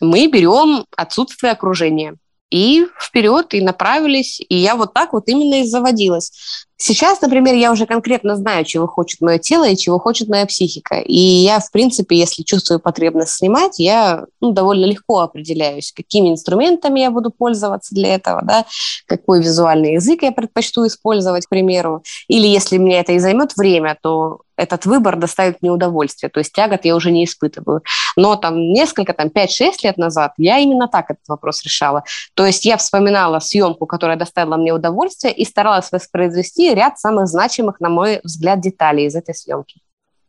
мы 0.00 0.26
берем 0.26 0.84
отсутствие 0.96 1.52
окружения 1.52 2.16
и 2.50 2.86
вперед, 3.00 3.54
и 3.54 3.60
направились. 3.60 4.40
И 4.40 4.56
я 4.56 4.74
вот 4.74 4.94
так 4.94 5.12
вот 5.12 5.28
именно 5.28 5.60
и 5.60 5.64
заводилась. 5.64 6.66
Сейчас, 6.86 7.22
например, 7.22 7.54
я 7.54 7.72
уже 7.72 7.86
конкретно 7.86 8.36
знаю, 8.36 8.66
чего 8.66 8.86
хочет 8.86 9.22
мое 9.22 9.38
тело 9.38 9.66
и 9.66 9.74
чего 9.74 9.98
хочет 9.98 10.28
моя 10.28 10.44
психика. 10.44 10.96
И 10.96 11.16
я, 11.16 11.58
в 11.58 11.70
принципе, 11.70 12.18
если 12.18 12.42
чувствую 12.42 12.78
потребность 12.78 13.36
снимать, 13.36 13.78
я 13.78 14.26
ну, 14.42 14.52
довольно 14.52 14.84
легко 14.84 15.20
определяюсь, 15.20 15.92
какими 15.96 16.28
инструментами 16.28 17.00
я 17.00 17.10
буду 17.10 17.30
пользоваться 17.30 17.94
для 17.94 18.14
этого, 18.16 18.42
да, 18.44 18.66
какой 19.06 19.40
визуальный 19.40 19.94
язык 19.94 20.24
я 20.24 20.30
предпочту 20.30 20.86
использовать, 20.86 21.46
к 21.46 21.48
примеру. 21.48 22.02
Или 22.28 22.48
если 22.48 22.76
мне 22.76 23.00
это 23.00 23.12
и 23.12 23.18
займет 23.18 23.56
время, 23.56 23.96
то 24.02 24.40
этот 24.56 24.86
выбор 24.86 25.16
доставит 25.16 25.62
мне 25.62 25.70
удовольствие, 25.70 26.30
то 26.30 26.38
есть 26.38 26.52
тягот 26.52 26.84
я 26.84 26.96
уже 26.96 27.10
не 27.10 27.24
испытываю. 27.24 27.82
Но 28.16 28.36
там 28.36 28.58
несколько, 28.72 29.12
там 29.12 29.28
5-6 29.28 29.72
лет 29.82 29.96
назад 29.96 30.34
я 30.36 30.58
именно 30.58 30.88
так 30.88 31.10
этот 31.10 31.26
вопрос 31.28 31.64
решала. 31.64 32.04
То 32.34 32.46
есть 32.46 32.64
я 32.64 32.76
вспоминала 32.76 33.38
съемку, 33.40 33.86
которая 33.86 34.16
доставила 34.16 34.56
мне 34.56 34.72
удовольствие 34.72 35.32
и 35.32 35.44
старалась 35.44 35.90
воспроизвести 35.90 36.74
ряд 36.74 36.98
самых 36.98 37.26
значимых, 37.26 37.80
на 37.80 37.88
мой 37.88 38.20
взгляд, 38.22 38.60
деталей 38.60 39.06
из 39.06 39.14
этой 39.14 39.34
съемки. 39.34 39.80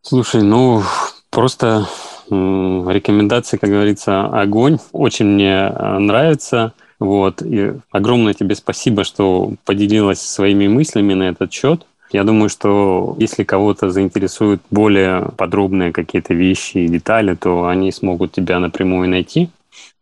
Слушай, 0.02 0.44
ну 0.44 0.84
просто 1.30 1.88
рекомендации, 2.30 3.58
как 3.58 3.70
говорится, 3.70 4.26
огонь. 4.26 4.80
Очень 4.92 5.28
мне 5.28 5.54
э, 5.54 5.98
нравится. 6.00 6.74
Вот. 7.00 7.42
И 7.42 7.74
огромное 7.92 8.34
тебе 8.34 8.56
спасибо, 8.56 9.04
что 9.04 9.54
поделилась 9.66 10.22
своими 10.22 10.68
мыслями 10.68 11.14
на 11.14 11.24
этот 11.24 11.52
счет. 11.52 11.86
Я 12.16 12.24
думаю, 12.24 12.48
что 12.48 13.18
если 13.20 13.44
кого-то 13.44 13.90
заинтересуют 13.90 14.62
более 14.72 15.32
подробные 15.36 15.92
какие-то 15.92 16.34
вещи 16.34 16.78
и 16.78 16.88
детали, 16.88 17.36
то 17.36 17.68
они 17.68 17.92
смогут 17.92 18.32
тебя 18.32 18.60
напрямую 18.60 19.10
найти. 19.10 19.50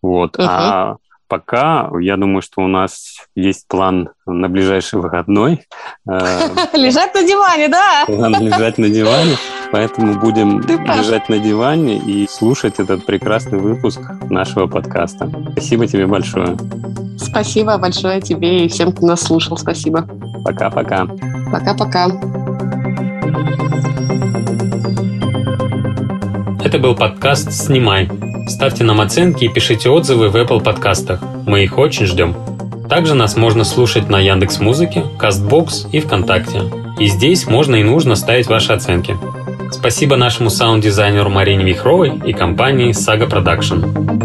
Вот. 0.03 0.37
Uh-huh. 0.37 0.45
А 0.47 0.95
пока 1.33 1.89
я 1.99 2.15
думаю, 2.15 2.43
что 2.43 2.61
у 2.61 2.67
нас 2.67 3.17
есть 3.35 3.67
план 3.67 4.09
на 4.27 4.49
ближайший 4.49 4.99
выходной. 4.99 5.65
Э, 6.07 6.49
лежать 6.73 7.15
на 7.15 7.23
диване, 7.23 7.69
да? 7.69 8.03
План 8.05 8.39
лежать 8.39 8.77
на 8.77 8.87
диване. 8.87 9.35
Поэтому 9.71 10.19
будем 10.19 10.59
лежать 10.99 11.29
на 11.29 11.39
диване 11.39 11.97
и 11.97 12.27
слушать 12.27 12.75
этот 12.77 13.07
прекрасный 13.07 13.57
выпуск 13.57 13.99
нашего 14.29 14.67
подкаста. 14.67 15.27
Спасибо 15.53 15.87
тебе 15.87 16.05
большое. 16.05 16.55
Спасибо 17.17 17.79
большое 17.79 18.21
тебе 18.21 18.65
и 18.65 18.67
всем, 18.67 18.91
кто 18.91 19.07
нас 19.07 19.21
слушал. 19.21 19.57
Спасибо. 19.57 20.07
Пока-пока. 20.45 21.07
Пока-пока. 21.51 22.11
Это 26.73 26.81
был 26.81 26.95
подкаст 26.95 27.53
«Снимай». 27.53 28.09
Ставьте 28.47 28.83
нам 28.83 28.99
оценки 28.99 29.45
и 29.45 29.47
пишите 29.47 29.91
отзывы 29.91 30.29
в 30.29 30.35
Apple 30.35 30.59
подкастах. 30.59 31.19
Мы 31.45 31.65
их 31.65 31.77
очень 31.77 32.07
ждем. 32.07 32.35
Также 32.89 33.13
нас 33.13 33.37
можно 33.37 33.63
слушать 33.63 34.09
на 34.09 34.19
Яндекс 34.19 34.59
Музыке, 34.59 35.03
Castbox 35.19 35.91
и 35.91 35.99
ВКонтакте. 35.99 36.61
И 36.99 37.05
здесь 37.05 37.45
можно 37.45 37.75
и 37.75 37.83
нужно 37.83 38.15
ставить 38.15 38.47
ваши 38.47 38.73
оценки. 38.73 39.15
Спасибо 39.69 40.15
нашему 40.15 40.49
саунд-дизайнеру 40.49 41.29
Марине 41.29 41.63
Вихровой 41.63 42.19
и 42.25 42.33
компании 42.33 42.89
Saga 42.89 43.29
Production. 43.29 44.23